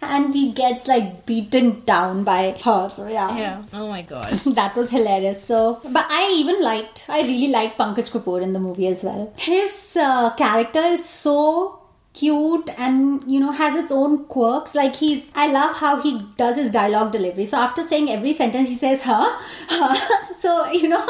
And 0.09 0.33
he 0.33 0.51
gets 0.53 0.87
like 0.87 1.25
beaten 1.25 1.83
down 1.83 2.23
by 2.23 2.55
her. 2.63 2.87
So 2.87 3.07
yeah. 3.07 3.37
Yeah. 3.37 3.63
Oh 3.73 3.87
my 3.89 4.03
gosh. 4.03 4.43
that 4.59 4.75
was 4.75 4.91
hilarious. 4.91 5.43
So, 5.43 5.81
but 5.83 6.05
I 6.09 6.33
even 6.39 6.63
liked, 6.63 7.03
I 7.09 7.23
really 7.23 7.47
liked 7.47 7.77
Pankaj 7.77 8.11
Kapoor 8.11 8.41
in 8.41 8.53
the 8.53 8.59
movie 8.59 8.87
as 8.87 9.03
well. 9.03 9.33
His 9.37 9.97
uh, 9.99 10.29
character 10.35 10.79
is 10.79 11.03
so 11.03 11.79
cute 12.17 12.69
and 12.77 13.23
you 13.31 13.39
know 13.39 13.51
has 13.51 13.75
its 13.75 13.91
own 13.91 14.25
quirks 14.25 14.73
like 14.73 14.95
he's 14.95 15.23
i 15.35 15.51
love 15.51 15.75
how 15.75 16.01
he 16.01 16.19
does 16.37 16.55
his 16.55 16.71
dialogue 16.71 17.11
delivery 17.11 17.45
so 17.45 17.57
after 17.57 17.83
saying 17.83 18.09
every 18.09 18.33
sentence 18.33 18.69
he 18.69 18.75
says 18.75 19.01
huh, 19.03 19.37
huh? 19.69 20.33
so 20.45 20.71
you 20.71 20.87
know 20.87 21.05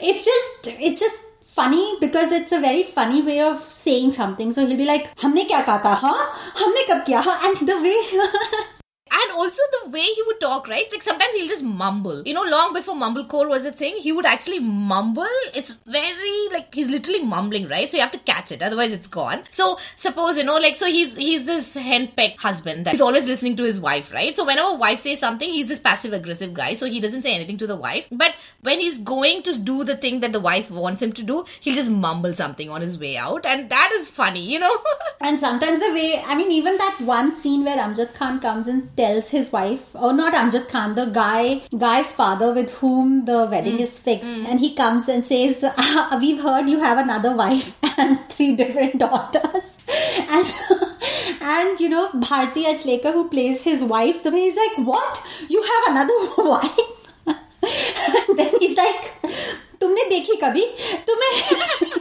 it's 0.00 0.24
just 0.24 0.80
it's 0.80 1.00
just 1.00 1.22
funny 1.42 1.96
because 2.00 2.32
it's 2.32 2.52
a 2.52 2.60
very 2.60 2.82
funny 2.82 3.22
way 3.22 3.40
of 3.40 3.60
saying 3.60 4.12
something 4.12 4.52
so 4.52 4.66
he'll 4.66 4.76
be 4.76 4.88
like 4.94 5.10
humne 5.18 5.44
kya 5.52 5.64
kaha 5.68 5.94
huh? 6.06 6.16
humne 6.62 6.82
kab 6.86 7.06
huh? 7.28 7.38
and 7.48 7.68
the 7.68 7.78
way 7.88 8.66
And 9.08 9.32
also 9.32 9.62
the 9.82 9.90
way 9.90 10.00
he 10.00 10.22
would 10.26 10.40
talk, 10.40 10.68
right? 10.68 10.82
It's 10.82 10.92
like 10.92 11.02
sometimes 11.02 11.32
he'll 11.34 11.48
just 11.48 11.62
mumble. 11.62 12.22
You 12.26 12.34
know, 12.34 12.42
long 12.42 12.72
before 12.72 12.94
mumblecore 12.94 13.48
was 13.48 13.64
a 13.64 13.70
thing, 13.70 13.96
he 13.96 14.10
would 14.10 14.26
actually 14.26 14.58
mumble. 14.58 15.26
It's 15.54 15.72
very 15.86 16.48
like 16.52 16.74
he's 16.74 16.90
literally 16.90 17.22
mumbling, 17.22 17.68
right? 17.68 17.88
So 17.88 17.96
you 17.96 18.02
have 18.02 18.12
to 18.12 18.18
catch 18.18 18.50
it, 18.50 18.62
otherwise 18.62 18.92
it's 18.92 19.06
gone. 19.06 19.44
So 19.50 19.78
suppose 19.94 20.36
you 20.36 20.44
know, 20.44 20.56
like 20.56 20.74
so 20.74 20.86
he's 20.86 21.16
he's 21.16 21.44
this 21.44 21.74
henpecked 21.76 22.38
husband 22.40 22.84
that 22.84 22.92
he's 22.92 23.00
always 23.00 23.28
listening 23.28 23.56
to 23.56 23.62
his 23.62 23.80
wife, 23.80 24.12
right? 24.12 24.34
So 24.34 24.44
whenever 24.44 24.74
wife 24.76 25.00
says 25.00 25.20
something, 25.20 25.48
he's 25.48 25.68
this 25.68 25.80
passive 25.80 26.12
aggressive 26.12 26.52
guy, 26.52 26.74
so 26.74 26.86
he 26.86 27.00
doesn't 27.00 27.22
say 27.22 27.34
anything 27.34 27.58
to 27.58 27.66
the 27.66 27.76
wife. 27.76 28.08
But 28.10 28.34
when 28.62 28.80
he's 28.80 28.98
going 28.98 29.44
to 29.44 29.56
do 29.56 29.84
the 29.84 29.96
thing 29.96 30.20
that 30.20 30.32
the 30.32 30.40
wife 30.40 30.68
wants 30.68 31.00
him 31.00 31.12
to 31.12 31.22
do, 31.22 31.44
he'll 31.60 31.76
just 31.76 31.90
mumble 31.90 32.34
something 32.34 32.70
on 32.70 32.80
his 32.80 32.98
way 32.98 33.16
out, 33.16 33.46
and 33.46 33.70
that 33.70 33.90
is 33.94 34.08
funny, 34.08 34.40
you 34.40 34.58
know. 34.58 34.76
And 35.20 35.40
sometimes 35.40 35.80
the 35.80 35.92
way, 35.92 36.22
I 36.26 36.36
mean, 36.36 36.52
even 36.52 36.76
that 36.76 37.00
one 37.00 37.32
scene 37.32 37.64
where 37.64 37.78
Amjad 37.78 38.14
Khan 38.14 38.38
comes 38.38 38.66
and 38.66 38.94
tells 38.96 39.28
his 39.28 39.52
wife, 39.52 39.94
or 39.94 40.12
not 40.12 40.34
Amjad 40.34 40.68
Khan, 40.68 40.94
the 40.94 41.06
guy, 41.06 41.62
guy's 41.76 42.12
father 42.12 42.52
with 42.52 42.70
whom 42.78 43.24
the 43.24 43.46
wedding 43.50 43.80
is 43.80 43.98
fixed, 43.98 44.40
and 44.46 44.60
he 44.60 44.74
comes 44.74 45.08
and 45.08 45.24
says, 45.24 45.64
"Ah, 45.78 46.18
"We've 46.20 46.42
heard 46.42 46.68
you 46.68 46.80
have 46.80 46.98
another 46.98 47.34
wife 47.36 47.76
and 47.98 48.18
three 48.28 48.54
different 48.56 48.98
daughters." 49.06 49.76
And 50.18 50.52
and 51.40 51.80
you 51.80 51.88
know, 51.88 52.08
Bharti 52.26 52.64
Achlekar, 52.74 53.12
who 53.12 53.28
plays 53.28 53.62
his 53.62 53.84
wife, 53.84 54.22
the 54.22 54.30
way 54.30 54.42
he's 54.48 54.56
like, 54.56 54.86
"What? 54.92 55.22
You 55.48 55.62
have 55.72 55.90
another 55.94 56.18
wife?" 56.52 57.02
and 57.66 58.38
then 58.38 58.52
he's 58.60 58.76
like, 58.76 59.14
तुमने 59.80 60.04
देखी 60.10 60.36
कभी? 60.42 60.66
तुम्हें 61.08 61.94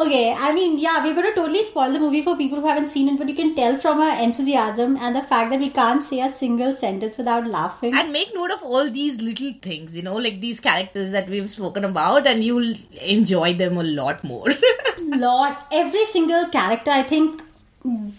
okay 0.00 0.18
I 0.30 0.52
mean 0.52 0.76
yeah 0.78 0.96
we 1.02 1.12
got 1.12 1.24
totally 1.34 1.62
spoiled 1.62 1.96
the 1.96 2.00
movie 2.00 2.20
for 2.22 2.34
people 2.36 2.58
have 2.68 2.84
seen 2.88 3.08
it 3.08 3.20
but 3.20 3.28
you 3.30 3.34
can 3.36 3.50
tell 3.54 3.76
from 3.76 4.02
our 4.02 4.20
enthusiasm 4.22 4.96
and 5.02 5.16
the 5.16 5.22
fact 5.22 5.50
that 5.50 5.60
we 5.60 5.68
can't 5.76 6.00
say 6.00 6.20
a 6.20 6.28
single 6.30 6.72
sentence 6.74 7.18
without 7.18 7.46
laughing 7.48 7.96
and 7.98 8.10
make 8.10 8.32
note 8.36 8.52
of 8.52 8.64
all 8.66 8.88
these 8.90 9.20
little 9.22 9.54
things 9.66 9.96
you 9.96 10.02
know 10.02 10.18
like 10.18 10.40
these 10.40 10.58
characters 10.60 11.08
that 11.10 11.30
we 11.30 11.38
have 11.38 11.46
spoken 11.46 11.84
about 11.84 12.26
and 12.26 12.42
you 12.42 12.58
will 12.58 12.76
enjoy 13.00 13.54
them 13.54 13.78
a 13.78 13.82
lot 13.84 14.24
more 14.24 14.54
lot 15.16 15.74
every 15.74 16.04
single 16.12 16.44
character 16.52 16.92
I 16.92 17.02
think 17.10 17.42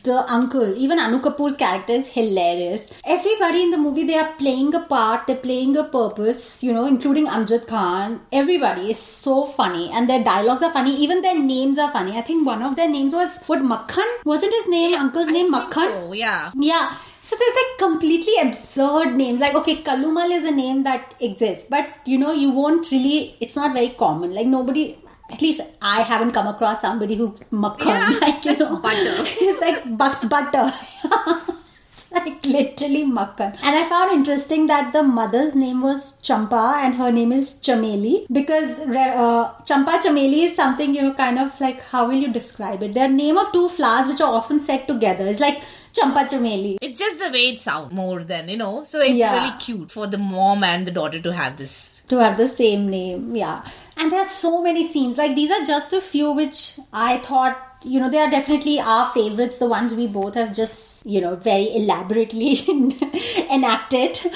the 0.04 0.18
uncle, 0.32 0.74
even 0.78 1.00
Anu 1.00 1.20
Kapoor's 1.20 1.58
character 1.58 1.94
is 1.94 2.08
hilarious. 2.08 2.88
Everybody 3.06 3.64
in 3.64 3.72
the 3.72 3.78
movie, 3.78 4.06
they 4.06 4.18
are 4.18 4.34
playing 4.38 4.74
a 4.76 4.80
part, 4.82 5.28
they're 5.28 5.36
playing 5.36 5.76
a 5.78 5.84
purpose, 5.84 6.64
you 6.64 6.74
know, 6.74 6.86
including 6.86 7.28
Amjad 7.28 7.68
Khan. 7.68 8.22
Everybody 8.32 8.92
is 8.92 9.00
so 9.00 9.46
funny 9.46 9.90
and 9.94 10.10
their 10.10 10.24
dialogues 10.24 10.64
are 10.64 10.72
funny. 10.72 10.96
Even 10.98 11.22
their 11.22 11.38
names 11.40 11.78
are 11.78 11.92
funny. 11.92 12.18
I 12.18 12.22
think 12.22 12.46
one 12.46 12.62
of 12.62 12.76
their 12.76 12.90
names 12.90 13.14
was, 13.14 13.38
what, 13.48 13.60
Makhan? 13.60 14.08
Wasn't 14.26 14.54
his 14.54 14.68
name, 14.68 14.96
uncle's 14.96 15.28
name 15.28 15.52
Makhan? 15.54 15.88
oh 16.04 16.14
yeah 16.14 16.52
Yeah. 16.56 16.96
So 17.22 17.36
they're 17.38 17.56
like 17.56 17.78
completely 17.80 18.36
absurd 18.42 19.18
names. 19.18 19.42
Like, 19.42 19.54
okay, 19.54 19.76
Kalumal 19.88 20.32
is 20.32 20.46
a 20.46 20.52
name 20.52 20.84
that 20.84 21.14
exists, 21.20 21.68
but 21.70 21.86
you 22.06 22.18
know, 22.18 22.32
you 22.32 22.52
won't 22.52 22.90
really, 22.90 23.36
it's 23.42 23.58
not 23.58 23.74
very 23.74 23.90
common. 23.90 24.34
Like, 24.34 24.48
nobody, 24.48 24.98
at 25.32 25.42
least 25.42 25.62
I 25.82 26.02
haven't 26.02 26.32
come 26.32 26.48
across 26.48 26.82
somebody 26.82 27.16
who 27.16 27.32
Makhan, 27.52 27.86
Yeah, 27.86 28.18
like, 28.28 28.46
you 28.46 28.58
know, 28.58 28.78
butter. 28.78 28.98
it's 29.48 29.62
like 29.62 29.98
but- 29.98 30.30
butter. 30.30 30.68
It's 32.00 32.12
like 32.12 32.46
literally 32.46 33.04
Makhan. 33.06 33.58
And 33.64 33.76
I 33.76 33.84
found 33.90 34.12
interesting 34.14 34.68
that 34.68 34.94
the 34.94 35.02
mother's 35.04 35.56
name 35.56 35.82
was 35.82 36.18
Champa 36.22 36.80
and 36.84 36.96
her 36.96 37.12
name 37.12 37.32
is 37.32 37.56
Chameli 37.56 38.26
because 38.32 38.80
uh, 38.82 39.52
Champa 39.66 40.00
Chameli 40.04 40.44
is 40.50 40.56
something, 40.56 40.94
you 40.96 41.02
know, 41.02 41.14
kind 41.16 41.40
of 41.40 41.60
like, 41.60 41.82
how 41.82 42.06
will 42.08 42.14
you 42.14 42.32
describe 42.32 42.82
it? 42.84 42.94
They're 42.94 43.10
name 43.10 43.38
of 43.38 43.52
two 43.52 43.68
flowers 43.68 44.08
which 44.08 44.22
are 44.22 44.32
often 44.34 44.60
said 44.60 44.88
together. 44.88 45.26
It's 45.28 45.40
like 45.42 45.62
Champa 45.92 46.26
Chameli. 46.30 46.78
it's 46.82 47.00
just 47.00 47.20
the 47.20 47.32
way 47.32 47.50
it 47.50 47.60
sounds 47.60 47.92
more 47.92 48.24
than 48.24 48.48
you 48.50 48.58
know 48.58 48.84
so 48.84 49.00
it's 49.02 49.16
Yeah. 49.16 49.34
really 49.36 49.58
cute 49.60 49.92
for 49.92 50.06
the 50.06 50.20
mom 50.20 50.64
and 50.64 50.86
the 50.86 50.92
daughter 50.92 51.20
to 51.20 51.34
have 51.34 51.58
this 51.58 52.04
to 52.10 52.18
have 52.20 52.38
the 52.38 52.48
same 52.48 52.88
name 52.88 53.36
yeah 53.36 53.64
and 53.98 54.12
there 54.12 54.20
are 54.20 54.26
so 54.26 54.62
many 54.62 54.88
scenes. 54.88 55.18
Like 55.18 55.36
these 55.36 55.52
are 55.52 55.66
just 55.66 55.94
a 55.94 56.02
few 56.02 56.32
which 56.32 56.80
i 56.94 57.18
thought 57.18 57.64
you 57.84 58.00
know 58.00 58.10
they 58.10 58.18
are 58.18 58.30
definitely 58.30 58.80
our 58.80 59.10
favorites 59.12 59.60
the 59.60 59.68
ones 59.68 59.94
we 59.94 60.08
both 60.08 60.34
have 60.36 60.56
just 60.56 61.06
you 61.06 61.22
know 61.22 61.36
very 61.36 61.76
elaborately 61.76 62.60
enacted. 63.52 64.20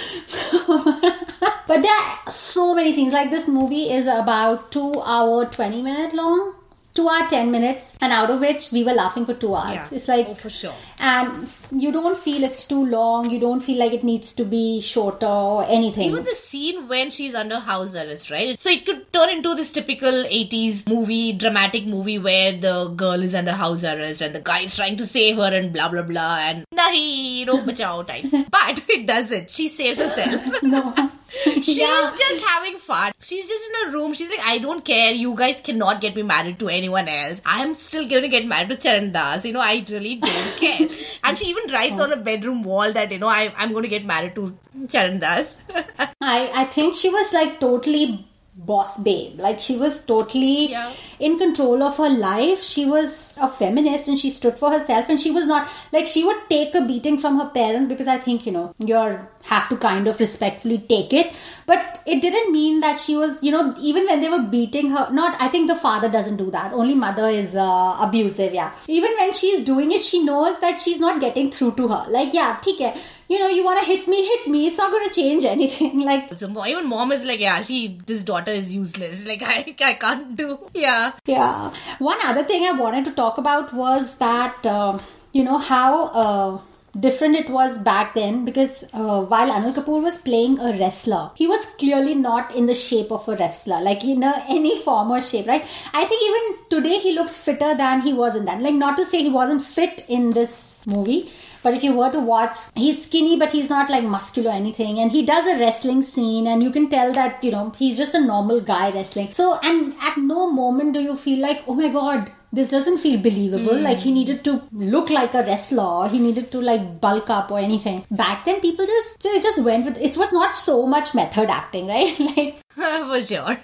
But 1.67 1.83
there 1.83 1.93
are 1.93 2.29
so 2.29 2.75
many 2.75 2.91
scenes. 2.91 3.13
Like 3.13 3.29
this 3.31 3.47
movie 3.47 3.89
is 3.91 4.05
about 4.05 4.71
2 4.73 5.01
hour 5.05 5.45
20 5.45 5.81
minute 5.81 6.13
long 6.13 6.53
2 6.93 7.07
hour 7.07 7.27
10 7.29 7.51
minutes 7.51 7.95
and 8.01 8.11
out 8.11 8.29
of 8.29 8.39
which 8.41 8.71
we 8.71 8.83
were 8.83 8.93
laughing 8.93 9.25
for 9.25 9.33
2 9.33 9.55
hours. 9.55 9.75
Yeah. 9.91 9.97
it's 9.97 10.07
like 10.07 10.27
Oh, 10.29 10.33
for 10.33 10.49
sure. 10.49 10.73
and 10.99 11.47
you 11.71 11.91
don't 11.91 12.17
feel 12.17 12.43
it's 12.43 12.67
too 12.67 12.85
long. 12.85 13.29
You 13.31 13.39
don't 13.39 13.61
feel 13.61 13.79
like 13.79 13.93
it 13.93 14.03
needs 14.03 14.33
to 14.33 14.43
be 14.43 14.81
shorter 14.81 15.25
or 15.27 15.63
anything. 15.65 16.09
Even 16.09 16.25
the 16.25 16.35
scene 16.35 16.87
when 16.89 17.09
she's 17.11 17.33
under 17.33 17.59
house 17.59 17.95
arrest 17.95 18.29
right? 18.29 18.59
So 18.59 18.69
it 18.69 18.85
could 18.85 19.11
turn 19.13 19.29
into 19.29 19.55
this 19.55 19.71
typical 19.71 20.11
80s 20.11 20.89
movie 20.89 21.31
dramatic 21.33 21.85
movie 21.85 22.19
where 22.19 22.57
the 22.57 22.89
girl 22.89 23.23
is 23.23 23.33
under 23.35 23.53
house 23.53 23.83
arrest 23.85 24.21
and 24.21 24.35
the 24.35 24.41
guy 24.41 24.59
is 24.61 24.75
trying 24.75 24.97
to 24.97 25.05
save 25.05 25.37
her 25.37 25.53
and 25.53 25.71
blah 25.71 25.87
blah 25.89 26.03
blah 26.03 26.37
and 26.39 26.65
nahi 26.75 27.45
no 27.45 27.57
bachao 27.71 28.05
types. 28.05 28.35
But 28.49 28.83
it 28.89 29.07
doesn't. 29.07 29.49
She 29.49 29.69
saves 29.69 29.99
herself. 29.99 30.61
No 30.63 30.93
She's 31.43 31.77
Yeah. 31.77 32.13
just 32.17 32.43
having 32.45 32.77
fun. 32.77 33.11
She's 33.21 33.47
just 33.47 33.69
in 33.69 33.89
a 33.89 33.91
room. 33.93 34.13
She's 34.13 34.29
like, 34.29 34.41
I 34.45 34.57
don't 34.57 34.83
care. 34.83 35.11
You 35.11 35.33
guys 35.35 35.61
cannot 35.61 36.01
get 36.01 36.15
me 36.15 36.23
married 36.23 36.59
to 36.59 36.67
anyone 36.67 37.07
else. 37.07 37.41
I'm 37.45 37.73
still 37.73 38.07
going 38.07 38.23
to 38.23 38.27
get 38.27 38.45
married 38.45 38.69
to 38.69 38.75
Charan 38.75 39.11
Das. 39.11 39.45
You 39.45 39.53
know, 39.53 39.61
I 39.61 39.83
really 39.89 40.15
don't 40.17 40.55
care. 40.59 40.87
And 41.23 41.37
she 41.37 41.47
even 41.47 41.71
writes 41.71 41.99
on 41.99 42.11
a 42.11 42.17
bedroom 42.17 42.63
wall 42.63 42.91
that, 42.93 43.11
you 43.11 43.19
know, 43.19 43.27
I, 43.27 43.53
I'm 43.57 43.71
going 43.71 43.83
to 43.83 43.89
get 43.89 44.05
married 44.05 44.35
to 44.35 44.57
Charan 44.89 45.19
Das. 45.19 45.63
I, 46.21 46.51
I 46.53 46.65
think 46.65 46.95
she 46.95 47.09
was 47.09 47.31
like 47.33 47.59
totally 47.59 48.27
boss 48.65 48.97
babe. 48.99 49.39
Like 49.39 49.59
she 49.59 49.75
was 49.77 50.03
totally 50.05 50.69
Yeah. 50.71 50.91
in 51.19 51.37
control 51.37 51.81
of 51.83 51.97
her 51.97 52.09
life. 52.09 52.61
She 52.63 52.85
was 52.85 53.35
a 53.41 53.47
feminist 53.47 54.07
and 54.07 54.19
she 54.19 54.29
stood 54.29 54.57
for 54.57 54.71
herself 54.71 55.09
and 55.09 55.19
she 55.19 55.31
was 55.31 55.45
not 55.45 55.67
like 55.91 56.07
she 56.07 56.23
would 56.23 56.41
take 56.49 56.75
a 56.75 56.81
beating 56.81 57.17
from 57.17 57.39
her 57.39 57.49
parents 57.49 57.87
because 57.87 58.07
I 58.07 58.17
think, 58.17 58.45
you 58.45 58.51
know, 58.51 58.73
you're 58.79 59.29
have 59.43 59.67
to 59.69 59.75
kind 59.77 60.07
of 60.07 60.19
respectfully 60.19 60.77
take 60.77 61.13
it. 61.13 61.33
But 61.65 61.99
it 62.05 62.21
didn't 62.21 62.51
mean 62.51 62.81
that 62.81 62.99
she 62.99 63.15
was, 63.17 63.41
you 63.41 63.51
know, 63.51 63.73
even 63.79 64.05
when 64.05 64.21
they 64.21 64.29
were 64.29 64.43
beating 64.43 64.91
her, 64.91 65.09
not, 65.11 65.41
I 65.41 65.47
think 65.47 65.67
the 65.67 65.75
father 65.75 66.09
doesn't 66.09 66.37
do 66.37 66.51
that. 66.51 66.73
Only 66.73 66.93
mother 66.93 67.27
is 67.27 67.55
uh, 67.55 67.97
abusive, 67.99 68.53
yeah. 68.53 68.71
Even 68.87 69.09
when 69.19 69.33
she's 69.33 69.63
doing 69.63 69.91
it, 69.91 70.01
she 70.01 70.23
knows 70.23 70.59
that 70.59 70.79
she's 70.79 70.99
not 70.99 71.19
getting 71.21 71.49
through 71.49 71.71
to 71.77 71.87
her. 71.87 72.05
Like, 72.09 72.33
yeah, 72.35 72.57
theek 72.59 72.81
hai. 72.81 72.99
You 73.31 73.39
know, 73.39 73.47
you 73.47 73.63
want 73.63 73.79
to 73.79 73.85
hit 73.85 74.09
me, 74.09 74.25
hit 74.27 74.47
me. 74.53 74.67
It's 74.67 74.77
not 74.77 74.91
going 74.91 75.07
to 75.07 75.13
change 75.15 75.45
anything. 75.45 76.01
Like, 76.11 76.33
So 76.37 76.47
even 76.65 76.89
mom 76.89 77.13
is 77.13 77.23
like, 77.23 77.39
yeah, 77.39 77.61
she 77.61 77.97
this 78.05 78.23
daughter 78.23 78.51
is 78.51 78.75
useless. 78.75 79.25
Like 79.31 79.43
I, 79.43 79.75
I 79.91 79.93
can't 79.93 80.35
do. 80.35 80.57
Yeah. 80.73 81.13
Yeah. 81.25 81.73
One 81.99 82.17
other 82.23 82.43
thing 82.43 82.65
I 82.65 82.73
wanted 82.73 83.05
to 83.05 83.11
talk 83.11 83.37
about 83.37 83.73
was 83.73 84.17
that, 84.17 84.65
uh, 84.65 84.99
you 85.31 85.45
know, 85.45 85.57
how 85.57 86.07
uh, 86.23 86.59
different 86.99 87.35
it 87.35 87.49
was 87.49 87.77
back 87.77 88.13
then 88.15 88.43
because 88.43 88.83
uh, 88.93 89.21
while 89.21 89.49
Anil 89.49 89.73
Kapoor 89.73 90.01
was 90.03 90.17
playing 90.17 90.59
a 90.59 90.77
wrestler, 90.77 91.31
he 91.35 91.47
was 91.47 91.65
clearly 91.79 92.15
not 92.15 92.53
in 92.53 92.65
the 92.65 92.75
shape 92.75 93.11
of 93.11 93.29
a 93.29 93.35
wrestler, 93.37 93.79
like 93.81 94.03
in 94.03 94.23
a, 94.23 94.33
any 94.49 94.77
form 94.81 95.09
or 95.09 95.21
shape, 95.21 95.47
right? 95.47 95.63
I 95.93 96.03
think 96.03 96.21
even 96.29 96.65
today 96.69 96.99
he 96.99 97.13
looks 97.13 97.37
fitter 97.37 97.75
than 97.75 98.01
he 98.01 98.11
was 98.11 98.35
in 98.35 98.43
that. 98.45 98.61
Like, 98.61 98.73
not 98.73 98.97
to 98.97 99.05
say 99.05 99.23
he 99.23 99.29
wasn't 99.29 99.63
fit 99.63 100.03
in 100.09 100.31
this 100.31 100.81
movie. 100.85 101.31
But 101.63 101.73
if 101.73 101.83
you 101.83 101.95
were 101.95 102.11
to 102.11 102.19
watch, 102.19 102.57
he's 102.75 103.05
skinny, 103.05 103.37
but 103.37 103.51
he's 103.51 103.69
not 103.69 103.89
like 103.89 104.03
muscular 104.03 104.51
or 104.51 104.53
anything. 104.53 104.99
And 104.99 105.11
he 105.11 105.25
does 105.25 105.47
a 105.47 105.59
wrestling 105.59 106.03
scene, 106.03 106.47
and 106.47 106.63
you 106.63 106.71
can 106.71 106.89
tell 106.89 107.13
that, 107.13 107.43
you 107.43 107.51
know, 107.51 107.71
he's 107.77 107.97
just 107.97 108.15
a 108.15 108.25
normal 108.25 108.61
guy 108.61 108.91
wrestling. 108.91 109.33
So, 109.33 109.59
and 109.63 109.95
at 110.01 110.17
no 110.17 110.49
moment 110.49 110.93
do 110.93 111.01
you 111.01 111.15
feel 111.15 111.39
like, 111.39 111.63
oh 111.67 111.75
my 111.75 111.89
god, 111.89 112.31
this 112.53 112.69
doesn't 112.69 112.97
feel 112.97 113.19
believable. 113.19 113.77
Hmm. 113.77 113.83
Like 113.83 113.99
he 113.99 114.11
needed 114.11 114.43
to 114.43 114.61
look 114.71 115.09
like 115.09 115.33
a 115.33 115.43
wrestler, 115.43 115.83
or 115.83 116.09
he 116.09 116.19
needed 116.19 116.51
to 116.51 116.61
like 116.61 116.99
bulk 116.99 117.29
up 117.29 117.51
or 117.51 117.59
anything. 117.59 118.03
Back 118.11 118.45
then, 118.45 118.59
people 118.59 118.85
just 118.85 119.21
they 119.23 119.39
just 119.39 119.63
went 119.63 119.85
with 119.85 119.97
it. 119.97 120.17
Was 120.17 120.33
not 120.33 120.55
so 120.55 120.85
much 120.85 121.13
method 121.15 121.49
acting, 121.49 121.87
right? 121.87 122.19
like 122.37 122.61
For 122.71 123.23
sure. 123.23 123.57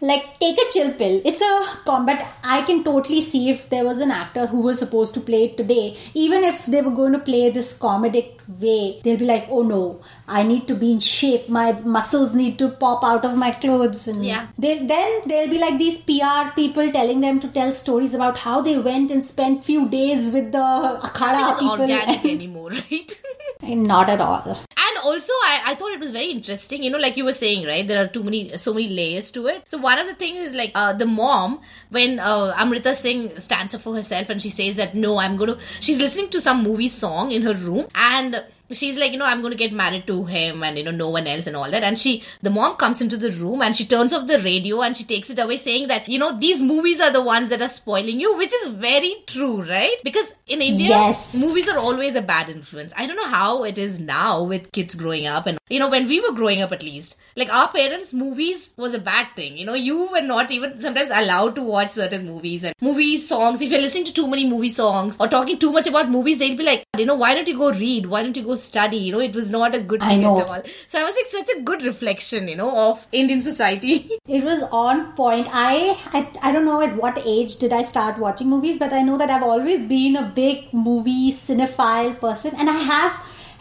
Like 0.00 0.38
take 0.40 0.58
a 0.58 0.70
chill 0.72 0.92
pill. 0.94 1.20
It's 1.24 1.40
a 1.42 1.52
combat 1.84 2.26
i 2.44 2.62
can 2.62 2.82
totally 2.84 3.20
see 3.20 3.50
if 3.50 3.68
there 3.70 3.84
was 3.84 3.98
an 4.00 4.10
actor 4.10 4.46
who 4.46 4.60
was 4.62 4.78
supposed 4.78 5.14
to 5.14 5.20
play 5.20 5.44
it 5.44 5.56
today. 5.56 5.96
Even 6.14 6.42
if 6.44 6.64
they 6.66 6.80
were 6.82 6.90
going 7.00 7.12
to 7.12 7.18
play 7.18 7.50
this 7.50 7.76
comedic 7.78 8.36
way 8.60 9.00
they'll 9.04 9.18
be 9.18 9.24
like 9.26 9.46
oh 9.50 9.62
no. 9.62 10.00
I 10.28 10.42
need 10.44 10.66
to 10.68 10.74
be 10.74 10.92
in 10.92 11.00
shape. 11.00 11.48
My 11.48 11.72
muscles 11.72 12.34
need 12.34 12.58
to 12.60 12.68
pop 12.70 13.02
out 13.04 13.24
of 13.24 13.36
my 13.36 13.50
clothes. 13.50 14.06
And 14.08 14.24
Yeah. 14.24 14.46
they 14.58 14.78
then 14.94 15.20
there'll 15.26 15.50
be 15.50 15.58
like 15.58 15.78
these 15.78 15.98
pr 15.98 16.50
people 16.54 16.90
telling 16.92 17.20
them 17.20 17.40
to 17.40 17.48
tell 17.48 17.72
stories 17.72 18.14
about 18.14 18.38
how 18.38 18.60
they 18.60 18.78
went 18.78 19.10
and 19.10 19.24
spent 19.24 19.64
few 19.64 19.88
days 19.88 20.30
with 20.30 20.52
the 20.52 20.66
akhada 21.10 21.50
it's 21.50 21.60
people. 21.60 21.80
organic 21.80 22.24
anymore, 22.36 22.70
right? 22.70 23.20
not 23.62 24.08
at 24.08 24.20
all 24.20 24.42
And 24.46 24.98
also, 25.04 25.32
I, 25.32 25.62
I 25.66 25.74
thought 25.74 25.92
it 25.92 26.00
was 26.00 26.10
very 26.10 26.26
interesting. 26.26 26.82
You 26.82 26.90
know, 26.90 26.98
like 26.98 27.16
you 27.16 27.24
were 27.24 27.32
saying, 27.32 27.66
right? 27.66 27.86
There 27.86 28.02
are 28.02 28.08
too 28.08 28.22
many, 28.22 28.56
so 28.56 28.72
many 28.72 28.88
layers 28.88 29.30
to 29.32 29.46
it. 29.46 29.68
So 29.68 29.78
one 29.78 29.98
of 29.98 30.06
the 30.06 30.14
things 30.14 30.38
is 30.48 30.54
like 30.54 30.72
uh, 30.74 30.92
the 30.94 31.06
mom 31.06 31.60
when 31.90 32.18
uh, 32.18 32.54
Amrita 32.58 32.94
Singh 32.94 33.38
stands 33.38 33.74
up 33.74 33.82
for 33.82 33.94
herself 33.94 34.30
and 34.30 34.42
she 34.42 34.50
says 34.50 34.76
that 34.76 34.94
no, 34.94 35.18
I'm 35.18 35.36
going 35.36 35.50
to. 35.50 35.58
She's 35.80 35.98
listening 35.98 36.30
to 36.30 36.40
some 36.40 36.62
movie 36.62 36.88
song 36.88 37.30
in 37.32 37.42
her 37.42 37.54
room 37.54 37.86
and. 37.94 38.44
She's 38.72 38.98
like, 38.98 39.12
you 39.12 39.18
know, 39.18 39.24
I'm 39.26 39.40
going 39.40 39.52
to 39.52 39.56
get 39.58 39.72
married 39.72 40.06
to 40.06 40.24
him 40.24 40.62
and, 40.62 40.78
you 40.78 40.84
know, 40.84 40.90
no 40.90 41.10
one 41.10 41.26
else 41.26 41.46
and 41.46 41.56
all 41.56 41.70
that. 41.70 41.82
And 41.82 41.98
she, 41.98 42.22
the 42.42 42.50
mom 42.50 42.76
comes 42.76 43.00
into 43.00 43.16
the 43.16 43.32
room 43.32 43.62
and 43.62 43.76
she 43.76 43.84
turns 43.84 44.12
off 44.12 44.26
the 44.26 44.38
radio 44.40 44.80
and 44.82 44.96
she 44.96 45.04
takes 45.04 45.30
it 45.30 45.38
away 45.38 45.56
saying 45.56 45.88
that, 45.88 46.08
you 46.08 46.18
know, 46.18 46.38
these 46.38 46.62
movies 46.62 47.00
are 47.00 47.12
the 47.12 47.22
ones 47.22 47.50
that 47.50 47.62
are 47.62 47.68
spoiling 47.68 48.20
you, 48.20 48.36
which 48.36 48.52
is 48.52 48.68
very 48.68 49.14
true, 49.26 49.62
right? 49.62 49.96
Because 50.04 50.32
in 50.46 50.60
India, 50.62 50.88
Yes. 50.88 51.34
movies 51.34 51.68
are 51.68 51.78
always 51.78 52.14
a 52.14 52.22
bad 52.22 52.48
influence. 52.48 52.92
I 52.96 53.06
don't 53.06 53.16
know 53.16 53.28
how 53.28 53.64
it 53.64 53.78
is 53.78 54.00
now 54.00 54.42
with 54.42 54.72
kids 54.72 54.94
growing 54.94 55.26
up 55.26 55.46
and 55.46 55.58
you 55.68 55.78
know 55.78 55.88
when 55.88 56.08
we 56.08 56.20
were 56.20 56.32
growing 56.34 56.60
up 56.62 56.72
at 56.72 56.82
least 56.82 57.16
like 57.36 57.48
our 57.52 57.68
parents 57.68 58.12
movies 58.12 58.74
was 58.76 58.92
a 58.92 58.98
bad 58.98 59.28
thing 59.36 59.56
you 59.56 59.64
know 59.64 59.74
you 59.74 60.08
were 60.10 60.20
not 60.20 60.50
even 60.50 60.80
sometimes 60.80 61.10
allowed 61.10 61.54
to 61.54 61.62
watch 61.62 61.92
certain 61.92 62.26
movies 62.26 62.64
and 62.64 62.74
movie 62.80 63.16
songs 63.16 63.60
if 63.62 63.70
you're 63.70 63.80
listening 63.80 64.04
to 64.04 64.12
too 64.12 64.26
many 64.26 64.48
movie 64.48 64.70
songs 64.70 65.16
or 65.20 65.28
talking 65.28 65.58
too 65.58 65.70
much 65.70 65.86
about 65.86 66.08
movies 66.08 66.38
they'd 66.40 66.58
be 66.58 66.64
like 66.64 66.82
you 66.98 67.06
know 67.06 67.14
why 67.14 67.34
don't 67.34 67.46
you 67.46 67.56
go 67.56 67.70
read 67.72 68.06
why 68.06 68.22
don't 68.22 68.36
you 68.36 68.42
go 68.42 68.56
study 68.62 68.96
you 68.96 69.12
know 69.12 69.20
it 69.20 69.34
was 69.34 69.50
not 69.50 69.74
a 69.74 69.80
good 69.80 70.00
thing 70.00 70.24
at 70.24 70.28
all 70.28 70.62
so 70.86 71.00
I 71.00 71.04
was 71.04 71.16
like 71.16 71.26
such 71.26 71.56
a 71.56 71.60
good 71.62 71.82
reflection 71.82 72.48
you 72.48 72.56
know 72.56 72.70
of 72.88 73.06
Indian 73.12 73.42
society 73.42 74.10
It 74.30 74.44
was 74.44 74.62
on 74.70 75.12
point. 75.14 75.48
I, 75.50 75.96
I 76.16 76.20
I 76.48 76.52
don't 76.52 76.64
know 76.64 76.80
at 76.82 76.94
what 76.96 77.20
age 77.26 77.56
did 77.62 77.72
I 77.72 77.82
start 77.82 78.18
watching 78.24 78.48
movies, 78.48 78.78
but 78.78 78.92
I 78.92 79.02
know 79.02 79.18
that 79.22 79.30
I've 79.36 79.42
always 79.42 79.82
been 79.88 80.14
a 80.20 80.22
big 80.36 80.72
movie 80.72 81.32
cinephile 81.32 82.12
person, 82.20 82.54
and 82.56 82.70
I 82.70 82.78
have 82.90 83.18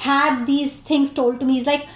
had 0.10 0.46
these 0.46 0.78
things 0.92 1.12
told 1.12 1.40
to 1.40 1.48
me. 1.48 1.58
It's 1.58 1.68
like 1.68 1.88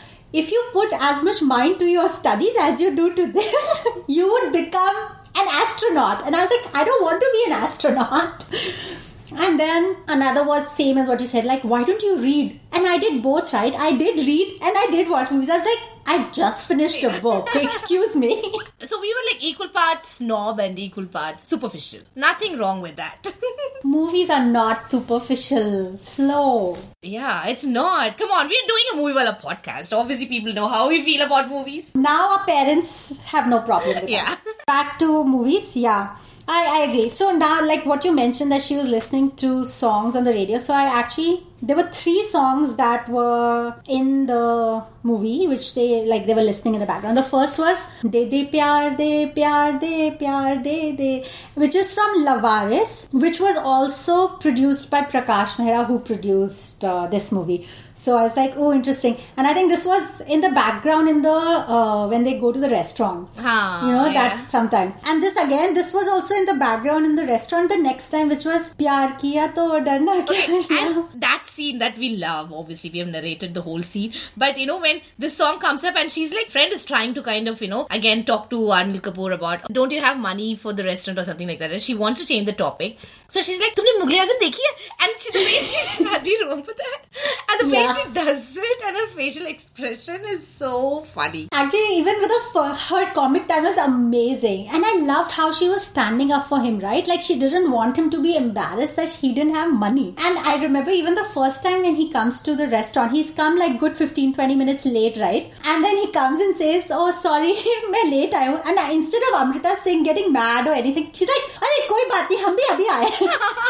if 0.41 0.51
you 0.55 0.63
put 0.73 0.91
as 1.09 1.21
much 1.29 1.43
mind 1.43 1.77
to 1.83 1.85
your 1.85 2.09
studies 2.09 2.55
as 2.59 2.81
you 2.81 2.95
do 2.95 3.13
to 3.21 3.27
this, 3.31 3.87
you 4.07 4.31
would 4.31 4.51
become 4.51 4.95
an 5.35 5.47
astronaut. 5.61 6.25
And 6.25 6.35
I 6.35 6.45
was 6.45 6.57
like, 6.57 6.75
I 6.75 6.83
don't 6.83 7.03
want 7.03 7.21
to 7.21 7.29
be 7.37 7.43
an 7.51 7.57
astronaut. 7.61 8.45
And 9.36 9.60
then 9.60 9.96
another 10.08 10.43
was 10.46 10.69
same 10.76 10.98
as 10.98 11.08
what 11.08 11.19
you 11.19 11.28
said, 11.28 11.46
like, 11.46 11.63
why 11.63 11.84
don't 11.84 12.02
you 12.02 12.17
read? 12.17 12.60
And 12.72 12.88
I 12.88 12.98
did 12.98 13.22
both, 13.22 13.54
right? 13.54 13.74
I 13.74 13.96
did 13.96 14.17
read 14.26 14.60
and 14.62 14.78
I 14.78 14.88
did 14.91 15.10
watch 15.10 15.32
movies. 15.32 15.50
I 15.50 15.58
was 15.58 15.65
like, 15.65 15.89
I 16.06 16.30
just 16.32 16.67
finished 16.67 17.04
a 17.04 17.10
book. 17.22 17.48
Excuse 17.56 18.15
me. 18.15 18.41
so 18.84 19.00
we 19.00 19.13
were 19.13 19.34
like 19.34 19.43
equal 19.43 19.69
parts 19.69 20.10
snob 20.10 20.60
and 20.60 20.78
equal 20.78 21.06
parts 21.06 21.48
superficial 21.48 22.02
nothing 22.15 22.58
wrong 22.58 22.82
with 22.82 22.98
that 22.98 23.34
movies 23.86 24.30
are 24.30 24.43
not 24.46 24.89
superficial. 24.91 25.98
Flow. 25.98 26.78
Yeah, 27.02 27.48
it's 27.48 27.63
not. 27.63 28.17
Come 28.17 28.32
on, 28.32 28.48
we're 28.48 28.67
doing 28.67 28.84
a 28.93 28.96
movie 28.98 29.13
while 29.13 29.28
a 29.28 29.36
podcast. 29.36 29.98
Obviously, 29.98 30.28
people 30.28 30.54
know 30.54 30.67
how 30.67 30.89
we 30.89 31.02
feel 31.02 31.26
about 31.26 31.50
movies. 31.50 31.96
Now 31.96 32.38
our 32.38 32.46
parents 32.46 33.19
have 33.24 33.48
no 33.48 33.62
problem 33.62 33.96
with 34.02 34.10
Yeah. 34.10 34.26
that. 34.26 34.41
Back 34.67 35.00
to 35.00 35.24
movies, 35.24 35.76
yeah. 35.76 36.15
I, 36.45 36.82
I 36.82 36.89
agree. 36.89 37.10
So 37.10 37.32
now, 37.32 37.65
like 37.65 37.86
what 37.86 38.03
you 38.03 38.12
mentioned, 38.13 38.51
that 38.51 38.62
she 38.63 38.75
was 38.75 38.86
listening 38.86 39.32
to 39.38 39.63
songs 39.63 40.15
on 40.15 40.25
the 40.25 40.32
radio. 40.32 40.58
So 40.58 40.73
I 40.73 40.84
actually, 40.84 41.47
there 41.62 41.77
were 41.77 41.89
three 41.89 42.25
songs 42.25 42.75
that 42.75 43.08
were 43.08 43.75
in 43.88 44.25
the 44.25 44.84
movie, 45.03 45.47
which 45.47 45.73
they 45.73 46.06
like 46.06 46.25
they 46.25 46.34
were 46.34 46.41
listening 46.41 46.73
in 46.73 46.82
the 46.82 46.86
background. 46.86 47.15
The 47.15 47.23
first 47.23 47.58
was 47.58 47.88
"De 48.01 48.29
De 48.29 48.45
Pyar 48.47 48.97
De 48.97 49.32
Pyar 49.34 49.79
De 49.79 50.12
Pyar 50.19 50.62
De 50.62 50.95
De," 50.97 51.25
which 51.56 51.75
is 51.75 51.93
from 51.93 52.25
Lavaris, 52.25 53.08
which 53.13 53.39
was 53.39 53.56
also 53.56 54.27
produced 54.27 54.89
by 54.91 55.01
Prakash 55.03 55.56
Mehra, 55.56 55.86
who 55.86 55.99
produced 55.99 56.84
uh, 56.84 57.08
this 57.08 57.32
movie. 57.32 57.65
So 58.03 58.17
I 58.17 58.23
was 58.23 58.35
like, 58.35 58.55
oh, 58.57 58.73
interesting. 58.73 59.15
And 59.37 59.47
I 59.47 59.53
think 59.53 59.71
this 59.71 59.85
was 59.85 60.19
in 60.27 60.41
the 60.41 60.49
background 60.49 61.07
in 61.07 61.21
the 61.21 61.31
uh, 61.31 62.05
when 62.09 62.25
they 62.25 62.37
go 62.37 62.51
to 62.51 62.59
the 62.59 62.67
restaurant. 62.67 63.29
Huh, 63.37 63.79
you 63.85 63.91
know 63.93 64.07
yeah. 64.07 64.13
that 64.13 64.51
sometime. 64.51 64.93
And 65.05 65.23
this 65.23 65.37
again, 65.37 65.73
this 65.73 65.93
was 65.93 66.09
also 66.09 66.35
in 66.35 66.45
the 66.45 66.55
background 66.55 67.05
in 67.05 67.15
the 67.15 67.25
restaurant 67.25 67.69
the 67.69 67.77
next 67.77 68.09
time, 68.09 68.27
which 68.27 68.43
was 68.43 68.73
"Pyar 68.81 69.05
kiya 69.21 69.45
to 69.59 69.67
darna 69.85 70.15
okay, 70.23 70.59
yeah. 70.69 71.03
That 71.27 71.45
scene 71.53 71.77
that 71.83 71.97
we 71.97 72.09
love. 72.25 72.51
Obviously, 72.51 72.89
we 72.89 72.99
have 73.03 73.07
narrated 73.07 73.53
the 73.53 73.61
whole 73.69 73.87
scene. 73.93 74.11
But 74.35 74.59
you 74.63 74.67
know 74.71 74.81
when 74.87 74.99
this 75.17 75.37
song 75.37 75.59
comes 75.59 75.85
up 75.85 76.01
and 76.03 76.11
she's 76.17 76.35
like, 76.39 76.51
friend 76.57 76.73
is 76.79 76.83
trying 76.91 77.13
to 77.19 77.23
kind 77.29 77.53
of 77.53 77.61
you 77.61 77.71
know 77.75 77.87
again 77.99 78.25
talk 78.25 78.49
to 78.49 78.61
Anil 78.79 78.99
Kapoor 79.07 79.33
about 79.37 79.71
don't 79.79 79.97
you 79.99 80.01
have 80.01 80.19
money 80.27 80.49
for 80.65 80.73
the 80.73 80.87
restaurant 80.89 81.23
or 81.23 81.27
something 81.31 81.47
like 81.53 81.63
that, 81.63 81.71
and 81.71 81.81
she 81.81 81.95
wants 82.03 82.19
to 82.19 82.27
change 82.33 82.47
the 82.51 82.57
topic. 82.65 82.99
So 83.29 83.47
she's 83.47 83.63
like, 83.65 83.79
"Tumne 83.79 83.95
Mughal 84.03 84.27
Azam 84.27 84.43
dekhi 84.45 84.69
hai?" 84.69 85.07
And 85.07 85.25
she, 85.25 85.31
the 85.39 85.47
she, 85.55 85.81
she's 85.87 86.21
do 86.27 86.29
you 86.35 86.43
remember 86.43 86.77
that? 86.83 87.01
And 87.49 87.61
the 87.61 87.73
yeah 87.73 87.92
she 87.95 88.03
does 88.13 88.56
it, 88.58 88.82
and 88.86 88.95
her 88.97 89.08
facial 89.08 89.45
expression 89.47 90.21
is 90.25 90.45
so 90.47 91.01
funny. 91.17 91.47
Actually, 91.51 91.97
even 91.97 92.15
with 92.21 92.32
her, 92.53 92.73
her 92.73 93.13
comic 93.13 93.47
time 93.47 93.63
was 93.63 93.77
amazing, 93.77 94.67
and 94.73 94.84
I 94.86 94.97
loved 95.01 95.32
how 95.32 95.51
she 95.51 95.69
was 95.69 95.84
standing 95.84 96.32
up 96.32 96.45
for 96.45 96.60
him. 96.62 96.79
Right, 96.79 97.08
like 97.08 97.21
she 97.21 97.38
didn't 97.39 97.71
want 97.71 97.97
him 97.97 98.10
to 98.12 98.21
be 98.21 98.36
embarrassed 98.36 98.95
that 98.97 99.10
he 99.10 99.34
didn't 99.34 99.56
have 99.56 99.73
money. 99.73 100.15
And 100.17 100.38
I 100.39 100.62
remember 100.62 100.91
even 100.91 101.15
the 101.15 101.25
first 101.34 101.63
time 101.63 101.82
when 101.84 101.95
he 101.95 102.10
comes 102.12 102.41
to 102.41 102.56
the 102.56 102.67
restaurant, 102.67 103.12
he's 103.12 103.32
come 103.32 103.56
like 103.58 103.79
good 103.79 103.95
15 103.97 104.34
20 104.34 104.56
minutes 104.56 104.86
late, 104.86 105.17
right? 105.17 105.51
And 105.65 105.84
then 105.84 105.97
he 105.97 106.12
comes 106.12 106.41
and 106.41 106.56
says, 106.56 106.88
Oh, 106.91 107.12
sorry, 107.12 107.53
I'm 107.84 108.12
late. 108.12 108.34
I 108.34 108.47
and 108.69 108.79
I, 108.79 108.91
instead 108.91 109.21
of 109.29 109.41
Amrita 109.41 109.75
Singh 109.84 110.03
getting 110.03 110.32
mad 110.34 110.67
or 110.67 110.73
anything, 110.73 111.10
she's 111.13 111.27
like, 111.27 111.62
Arey, 111.67 111.88
koi 111.88 112.03
baat 112.13 112.27
nahi, 112.27 112.41
hum 112.43 112.58
bhi 112.58 112.67
abhi 112.73 112.88
aaye. 112.97 113.63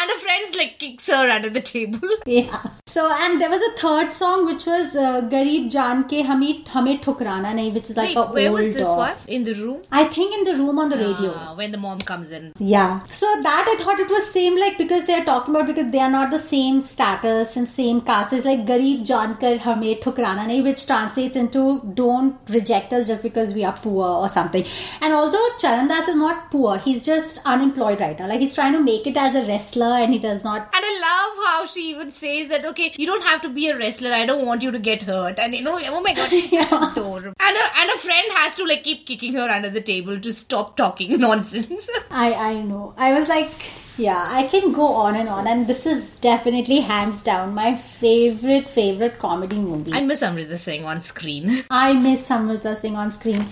and 0.00 0.10
her 0.10 0.18
friends 0.18 0.56
like 0.56 0.78
kicks 0.78 1.06
her 1.08 1.28
under 1.38 1.50
the 1.50 1.60
table. 1.60 2.08
Yeah. 2.26 2.62
So, 2.86 3.08
and 3.12 3.40
there 3.40 3.48
was 3.50 3.59
a 3.60 3.72
third 3.80 4.12
song 4.12 4.46
which 4.46 4.66
was 4.66 4.94
uh, 4.96 5.20
Garib 5.22 5.70
Jaan 5.74 6.04
Ke 6.04 6.24
Hame 6.26 6.64
Hame 6.74 6.98
Thukrana 6.98 7.52
Nahi, 7.58 7.72
which 7.74 7.90
is 7.90 7.96
like 7.96 8.16
Wait, 8.16 8.16
a 8.16 8.32
where 8.32 8.50
old 8.50 8.58
was 8.60 8.74
this 8.74 8.88
uh, 8.88 8.94
one? 8.94 9.14
In 9.28 9.44
the 9.44 9.54
room? 9.54 9.82
I 9.90 10.04
think 10.04 10.34
in 10.34 10.44
the 10.44 10.54
room 10.62 10.78
on 10.78 10.88
the 10.88 10.96
radio. 10.96 11.32
Ah, 11.34 11.54
when 11.56 11.72
the 11.72 11.78
mom 11.78 11.98
comes 11.98 12.32
in. 12.32 12.52
Yeah. 12.58 13.04
So 13.04 13.26
that 13.42 13.64
I 13.68 13.82
thought 13.82 14.00
it 14.00 14.10
was 14.10 14.30
same 14.30 14.58
like 14.58 14.78
because 14.78 15.06
they 15.06 15.14
are 15.14 15.24
talking 15.24 15.54
about 15.54 15.66
because 15.66 15.90
they 15.92 16.00
are 16.00 16.10
not 16.10 16.30
the 16.30 16.38
same 16.38 16.80
status 16.80 17.56
and 17.56 17.68
same 17.68 18.00
caste. 18.00 18.32
It's 18.32 18.44
like 18.44 18.64
Garib 18.66 19.06
Jankar 19.12 19.58
Hame 19.58 19.96
Thukrana 20.00 20.46
Nahi, 20.46 20.62
which 20.62 20.86
translates 20.86 21.36
into 21.36 21.80
don't 21.94 22.36
reject 22.48 22.92
us 22.92 23.06
just 23.08 23.22
because 23.22 23.52
we 23.52 23.64
are 23.64 23.72
poor 23.72 24.06
or 24.06 24.28
something. 24.28 24.64
And 25.00 25.12
although 25.12 25.46
Charandas 25.58 26.08
is 26.08 26.16
not 26.16 26.50
poor, 26.50 26.78
he's 26.78 27.04
just 27.04 27.40
unemployed 27.44 28.00
right 28.00 28.18
now. 28.18 28.28
Like 28.28 28.40
he's 28.40 28.54
trying 28.54 28.72
to 28.72 28.82
make 28.82 29.06
it 29.06 29.16
as 29.16 29.34
a 29.34 29.46
wrestler 29.46 29.94
and 30.00 30.12
he 30.12 30.18
does 30.18 30.42
not 30.44 30.68
And 30.72 30.84
I 30.84 30.94
love 31.00 31.46
how 31.46 31.66
she 31.66 31.90
even 31.90 32.12
says 32.12 32.48
that, 32.48 32.64
okay, 32.64 32.92
you 32.96 33.06
don't 33.06 33.22
have 33.22 33.42
to 33.42 33.49
be 33.54 33.68
a 33.68 33.76
wrestler. 33.78 34.12
I 34.12 34.26
don't 34.26 34.46
want 34.46 34.62
you 34.62 34.70
to 34.70 34.78
get 34.78 35.02
hurt. 35.02 35.38
And 35.38 35.54
you 35.54 35.62
know, 35.62 35.78
oh 35.86 36.00
my 36.00 36.14
god, 36.14 36.28
she's 36.30 36.52
Yeah. 36.52 36.66
such 36.66 36.92
adorable. 36.92 37.34
And 37.40 37.56
a, 37.56 37.80
and 37.80 37.90
a 37.90 37.98
friend 37.98 38.26
has 38.38 38.56
to 38.56 38.64
like 38.64 38.84
keep 38.84 39.06
kicking 39.06 39.34
her 39.34 39.48
under 39.48 39.70
the 39.70 39.80
table 39.82 40.18
to 40.20 40.32
stop 40.32 40.76
talking 40.76 41.18
nonsense. 41.26 41.88
I 42.10 42.32
I 42.34 42.60
know. 42.60 42.92
I 42.96 43.12
was 43.12 43.28
like, 43.28 43.50
yeah, 43.98 44.24
I 44.28 44.46
can 44.46 44.72
go 44.72 44.86
on 44.86 45.14
and 45.16 45.28
on, 45.28 45.46
and 45.46 45.66
this 45.66 45.84
is 45.84 46.10
definitely 46.28 46.80
hands 46.80 47.22
down 47.22 47.54
my 47.54 47.76
favorite 47.76 48.68
favorite 48.68 49.18
comedy 49.18 49.58
movie. 49.58 49.92
I 49.92 50.00
miss 50.00 50.22
Amrita 50.22 50.56
Singh 50.56 50.84
on 50.84 51.00
screen. 51.00 51.50
I 51.70 51.92
miss 51.92 52.30
Amrita 52.30 52.74
Singh 52.76 52.96
on 52.96 53.10
screen. 53.10 53.44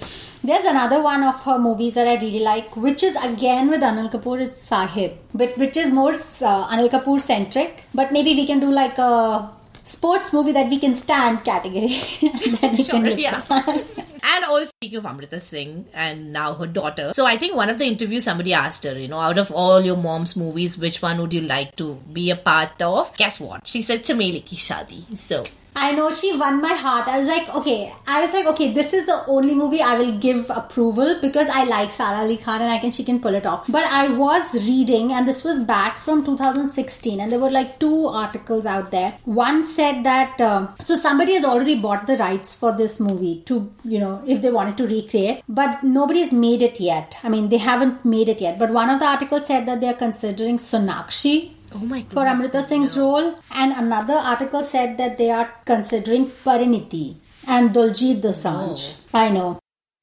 There's 0.43 0.65
another 0.65 1.03
one 1.03 1.25
of 1.25 1.43
her 1.43 1.59
movies 1.59 1.95
that 1.95 2.07
I 2.07 2.15
really 2.15 2.39
like, 2.41 2.77
which 2.77 3.03
is 3.03 3.17
again 3.17 3.69
with 3.69 3.81
Anil 3.83 4.09
Kapoor, 4.11 4.41
it's 4.41 4.63
Sahib, 4.63 5.13
but 5.35 5.59
which 5.59 5.77
is 5.77 5.93
more 5.93 6.11
uh, 6.13 6.69
Anil 6.75 6.89
Kapoor 6.89 7.19
centric. 7.21 7.83
But 7.93 8.13
maybe 8.13 8.35
we 8.35 8.47
can 8.47 8.61
do 8.61 8.71
like 8.71 8.97
a 8.99 9.51
sports 9.89 10.33
movie 10.33 10.53
that 10.53 10.69
we 10.69 10.79
can 10.79 10.95
stand 10.95 11.45
category. 11.45 11.91
and 12.63 12.79
Sure, 12.79 13.09
yeah. 13.09 13.43
and 14.23 14.45
also 14.45 14.67
speaking 14.67 14.99
of 14.99 15.07
Amrita 15.07 15.41
Singh 15.41 15.87
and 15.95 16.33
now 16.33 16.55
her 16.55 16.67
daughter. 16.67 17.13
So 17.13 17.27
I 17.27 17.37
think 17.37 17.55
one 17.55 17.71
of 17.71 17.79
the 17.79 17.87
interviews 17.87 18.25
somebody 18.25 18.53
asked 18.53 18.85
her, 18.85 18.99
you 18.99 19.09
know, 19.09 19.19
out 19.19 19.39
of 19.39 19.51
all 19.51 19.81
your 19.81 19.97
mom's 19.97 20.37
movies, 20.37 20.79
which 20.79 21.03
one 21.03 21.21
would 21.21 21.35
you 21.35 21.41
like 21.41 21.77
to 21.77 21.95
be 22.13 22.31
a 22.31 22.37
part 22.37 22.81
of? 22.83 23.17
Guess 23.17 23.41
what? 23.41 23.67
She 23.67 23.83
said 23.83 24.05
Chameli 24.05 24.45
Ki 24.45 24.57
Shadi. 24.57 25.17
So 25.17 25.45
I 25.81 25.93
know 25.93 26.11
she 26.11 26.37
won 26.37 26.61
my 26.61 26.75
heart. 26.75 27.07
I 27.09 27.19
was 27.19 27.29
like, 27.29 27.49
okay. 27.55 27.93
I 28.07 28.21
was 28.21 28.33
like, 28.33 28.47
okay, 28.47 28.73
this 28.73 28.93
is 28.93 29.07
the 29.07 29.25
only 29.27 29.55
movie 29.55 29.81
I 29.81 29.97
will 29.99 30.13
give 30.19 30.51
approval 30.51 31.19
because 31.21 31.49
I 31.49 31.65
like 31.65 31.93
Sara 31.93 32.19
Ali 32.19 32.37
Khan 32.37 32.61
and 32.61 32.71
I 32.71 32.79
can 32.79 32.91
she 32.91 33.05
can 33.05 33.21
pull 33.21 33.35
it 33.35 33.47
off. 33.47 33.67
But 33.69 33.85
I 33.87 34.09
was 34.09 34.55
reading, 34.69 35.13
and 35.13 35.29
this 35.29 35.45
was 35.45 35.59
back 35.65 35.99
from 35.99 36.25
2016, 36.25 37.21
and 37.21 37.31
there 37.31 37.39
were 37.39 37.51
like 37.51 37.79
two 37.79 38.07
articles 38.07 38.67
out 38.67 38.91
there. 38.91 39.17
One 39.25 39.63
said 39.65 40.03
that 40.05 40.41
uh, 40.41 40.69
so 40.81 40.97
somebody 40.97 41.35
has 41.35 41.45
already 41.45 41.77
bought 41.77 42.07
the 42.07 42.17
rights 42.17 42.55
for 42.55 42.73
this 42.73 42.99
movie 42.99 43.43
to 43.47 43.71
you 43.85 44.01
know 44.01 44.23
if 44.27 44.43
they 44.43 44.51
wanted 44.51 44.77
to 44.79 44.87
recreate, 44.87 45.43
but 45.49 45.83
nobody 45.85 46.21
has 46.21 46.33
made 46.33 46.63
it 46.63 46.81
yet. 46.81 47.17
I 47.23 47.29
mean, 47.29 47.49
they 47.51 47.59
haven't 47.59 48.05
made 48.05 48.29
it 48.29 48.41
yet. 48.41 48.59
But 48.59 48.71
one 48.71 48.91
of 48.91 48.99
the 48.99 49.07
articles 49.07 49.47
said 49.47 49.67
that 49.67 49.81
they 49.81 49.89
are 49.89 50.01
considering 50.07 50.59
Sonakshi 50.59 51.37
Oh 51.75 51.79
my 51.79 52.03
for. 52.09 52.27
Amrita 52.27 52.63
Singh's 52.63 52.97
role. 52.99 53.35
And 53.55 53.73
another 53.73 54.15
article 54.15 54.63
said 54.65 54.97
that 54.99 55.19
they 55.19 55.31
are 55.31 55.51
considering 55.65 56.27
Parineeti 56.45 57.17
and 57.47 57.71
Diljit 57.71 58.21
Dosanjh. 58.23 58.95
Oh. 59.15 59.19
I 59.19 59.31
know. 59.31 59.59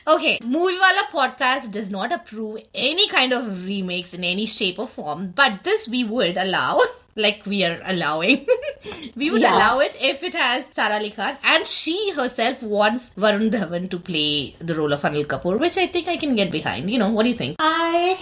Okay, 0.08 0.38
Movie 0.46 0.78
Wala 0.80 1.08
podcast 1.12 1.72
does 1.72 1.90
not 1.90 2.12
approve 2.12 2.60
any 2.76 3.08
kind 3.10 3.34
of 3.34 3.66
remakes 3.66 4.14
in 4.14 4.24
any 4.24 4.46
shape 4.46 4.78
or 4.78 4.88
form, 4.88 5.32
but 5.36 5.64
this 5.64 5.88
we 5.88 6.04
would 6.04 6.38
allow, 6.38 6.80
like 7.16 7.44
we 7.48 7.64
are 7.66 7.82
allowing. 7.84 8.46
we 9.16 9.32
would 9.32 9.42
Yeah. 9.42 9.56
allow 9.58 9.80
it 9.80 9.98
if 10.00 10.22
it 10.22 10.36
has 10.36 10.68
Sara 10.68 10.96
Ali 10.98 11.10
Khan 11.10 11.38
and 11.44 11.66
she 11.66 12.12
herself 12.12 12.62
wants 12.62 13.14
Varun 13.18 13.50
Dhawan 13.50 13.90
to 13.90 13.98
play 13.98 14.56
the 14.60 14.76
role 14.76 14.94
of 14.94 15.02
Anil 15.02 15.26
Kapoor, 15.26 15.60
which 15.60 15.80
I 15.80 15.88
think 15.88 16.08
I 16.08 16.18
can 16.18 16.36
get 16.36 16.52
behind. 16.52 16.88
You 16.92 17.00
know, 17.00 17.10
what 17.10 17.24
do 17.24 17.30
you 17.30 17.36
think? 17.36 17.56
I. 17.58 18.20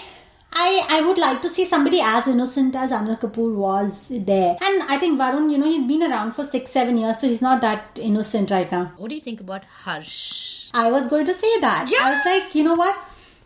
I, 0.56 0.86
I 0.90 1.02
would 1.02 1.18
like 1.18 1.42
to 1.42 1.50
see 1.50 1.66
somebody 1.66 2.00
as 2.02 2.28
innocent 2.28 2.76
as 2.76 2.92
Anil 2.92 3.20
Kapoor 3.20 3.54
was 3.54 4.08
there. 4.10 4.58
And 4.62 4.84
I 4.84 4.98
think 4.98 5.20
Varun, 5.20 5.52
you 5.52 5.58
know, 5.58 5.66
he's 5.66 5.88
been 5.88 6.04
around 6.04 6.34
for 6.34 6.44
six, 6.44 6.72
seven 6.72 6.98
years, 6.98 7.20
so 7.20 7.28
he's 7.28 7.42
not 7.42 7.62
that 7.62 8.00
innocent 8.02 8.52
right 8.52 8.72
now. 8.72 8.92
What 8.98 9.10
do 9.10 9.16
you 9.16 9.22
think 9.22 9.42
about 9.42 9.66
Harsh? 9.66 10.70
I 10.74 10.92
was 10.92 11.08
going 11.08 11.26
to 11.26 11.34
say 11.34 11.60
that. 11.62 11.90
Yeah. 11.90 12.00
I 12.02 12.10
was 12.12 12.26
like, 12.26 12.56
you 12.56 12.64
know 12.64 12.76
what? 12.76 12.96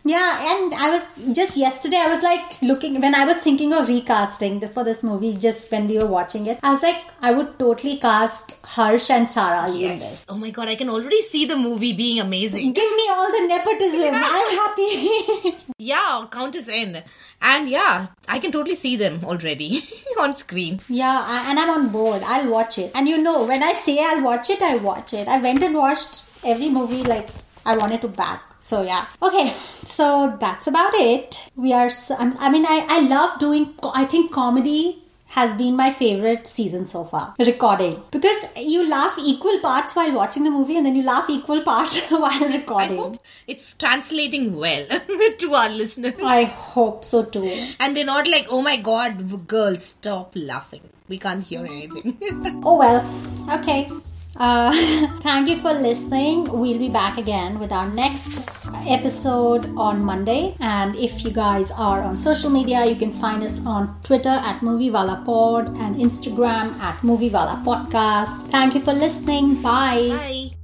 Yeah, 0.04 0.54
and 0.54 0.72
I 0.74 0.90
was 0.90 1.34
just 1.36 1.56
yesterday. 1.56 1.96
I 1.96 2.08
was 2.08 2.22
like 2.22 2.62
looking 2.62 3.00
when 3.00 3.14
I 3.14 3.24
was 3.24 3.38
thinking 3.38 3.72
of 3.72 3.88
recasting 3.88 4.60
the, 4.60 4.68
for 4.68 4.84
this 4.84 5.02
movie. 5.02 5.36
Just 5.36 5.70
when 5.70 5.88
we 5.88 5.98
were 5.98 6.06
watching 6.06 6.46
it, 6.46 6.58
I 6.62 6.70
was 6.72 6.82
like, 6.82 6.96
I 7.20 7.32
would 7.32 7.58
totally 7.58 7.98
cast 7.98 8.64
Harsh 8.64 9.10
and 9.10 9.28
Sara 9.28 9.62
Ali 9.62 9.84
in 9.84 9.98
this. 9.98 10.24
Oh 10.28 10.38
my 10.38 10.50
god, 10.50 10.68
I 10.68 10.76
can 10.76 10.88
already 10.88 11.20
see 11.22 11.44
the 11.46 11.56
movie 11.56 11.94
being 11.94 12.20
amazing. 12.20 12.72
Give 12.72 12.90
me 12.90 13.08
all 13.10 13.30
the 13.30 13.46
nepotism. 13.48 14.14
I'm 14.14 14.56
happy. 14.56 15.56
Yeah, 15.78 16.26
count 16.30 16.56
us 16.56 16.66
in. 16.68 17.02
And 17.40 17.68
yeah, 17.68 18.08
I 18.26 18.40
can 18.40 18.50
totally 18.50 18.74
see 18.74 18.96
them 18.96 19.20
already 19.22 19.82
on 20.18 20.34
screen. 20.36 20.80
yeah, 20.88 21.22
I, 21.24 21.50
and 21.50 21.58
I'm 21.60 21.70
on 21.70 21.88
board. 21.90 22.22
I'll 22.24 22.50
watch 22.50 22.78
it. 22.78 22.90
And 22.94 23.08
you 23.08 23.18
know, 23.22 23.44
when 23.46 23.62
I 23.62 23.72
say 23.74 23.98
I'll 24.00 24.24
watch 24.24 24.50
it, 24.50 24.60
I 24.60 24.76
watch 24.76 25.14
it. 25.14 25.28
I 25.28 25.40
went 25.40 25.62
and 25.62 25.74
watched 25.76 26.24
every 26.44 26.68
movie 26.68 27.04
like 27.04 27.28
I 27.64 27.76
wanted 27.76 28.00
to 28.02 28.08
back. 28.08 28.42
So 28.60 28.82
yeah. 28.82 29.06
Okay, 29.22 29.54
so 29.84 30.36
that's 30.40 30.66
about 30.66 30.92
it. 30.94 31.48
We 31.54 31.72
are. 31.72 31.86
s- 31.86 32.10
I'm- 32.10 32.36
I 32.40 32.50
mean, 32.50 32.66
I 32.66 32.84
I 32.90 33.00
love 33.06 33.38
doing. 33.38 33.74
I 33.94 34.04
think 34.04 34.32
comedy 34.32 35.04
has 35.28 35.54
been 35.56 35.76
my 35.76 35.92
favorite 35.92 36.46
season 36.46 36.84
so 36.86 37.04
far. 37.04 37.34
Recording 37.38 38.02
because 38.10 38.36
you 38.56 38.88
laugh 38.88 39.16
equal 39.18 39.58
parts 39.60 39.94
while 39.94 40.12
watching 40.12 40.44
the 40.44 40.50
movie, 40.50 40.76
and 40.76 40.86
then 40.86 40.96
you 40.96 41.02
laugh 41.02 41.28
equal 41.30 41.62
parts 41.62 42.08
while 42.10 42.24
I 42.44 42.50
recording. 42.56 42.96
hope 42.96 43.18
it's 43.46 43.74
translating 43.74 44.56
well 44.56 44.86
to 45.38 45.54
our 45.54 45.68
listeners. 45.68 46.14
I 46.22 46.44
hope 46.44 47.04
so 47.04 47.24
too. 47.24 47.50
And 47.78 47.96
they're 47.96 48.04
not 48.06 48.26
like, 48.26 48.46
oh 48.50 48.62
my 48.62 48.76
god, 48.78 49.46
girls, 49.46 49.84
stop 49.84 50.32
laughing. 50.34 50.88
We 51.08 51.18
can't 51.18 51.42
hear 51.44 51.64
anything. 51.64 52.16
Oh 52.64 52.76
well, 52.78 53.58
okay. 53.60 53.90
Uh, 54.38 54.72
thank 55.20 55.48
you 55.48 55.56
for 55.56 55.72
listening. 55.72 56.44
We'll 56.50 56.78
be 56.78 56.88
back 56.88 57.18
again 57.18 57.58
with 57.58 57.72
our 57.72 57.88
next 57.88 58.48
episode 58.86 59.66
on 59.76 60.04
Monday. 60.04 60.56
And 60.60 60.96
if 60.96 61.24
you 61.24 61.30
guys 61.30 61.70
are 61.72 62.00
on 62.02 62.16
social 62.16 62.50
media, 62.50 62.86
you 62.86 62.96
can 62.96 63.12
find 63.12 63.42
us 63.42 63.60
on 63.66 64.00
Twitter 64.02 64.38
at 64.50 64.60
Movievala 64.60 65.24
Pod 65.24 65.68
and 65.76 65.96
Instagram 65.96 66.78
at 66.80 66.96
Movievala 67.02 67.62
Podcast. 67.64 68.48
Thank 68.50 68.74
you 68.74 68.80
for 68.80 68.92
listening. 68.92 69.60
Bye. 69.62 70.08
Bye. 70.08 70.57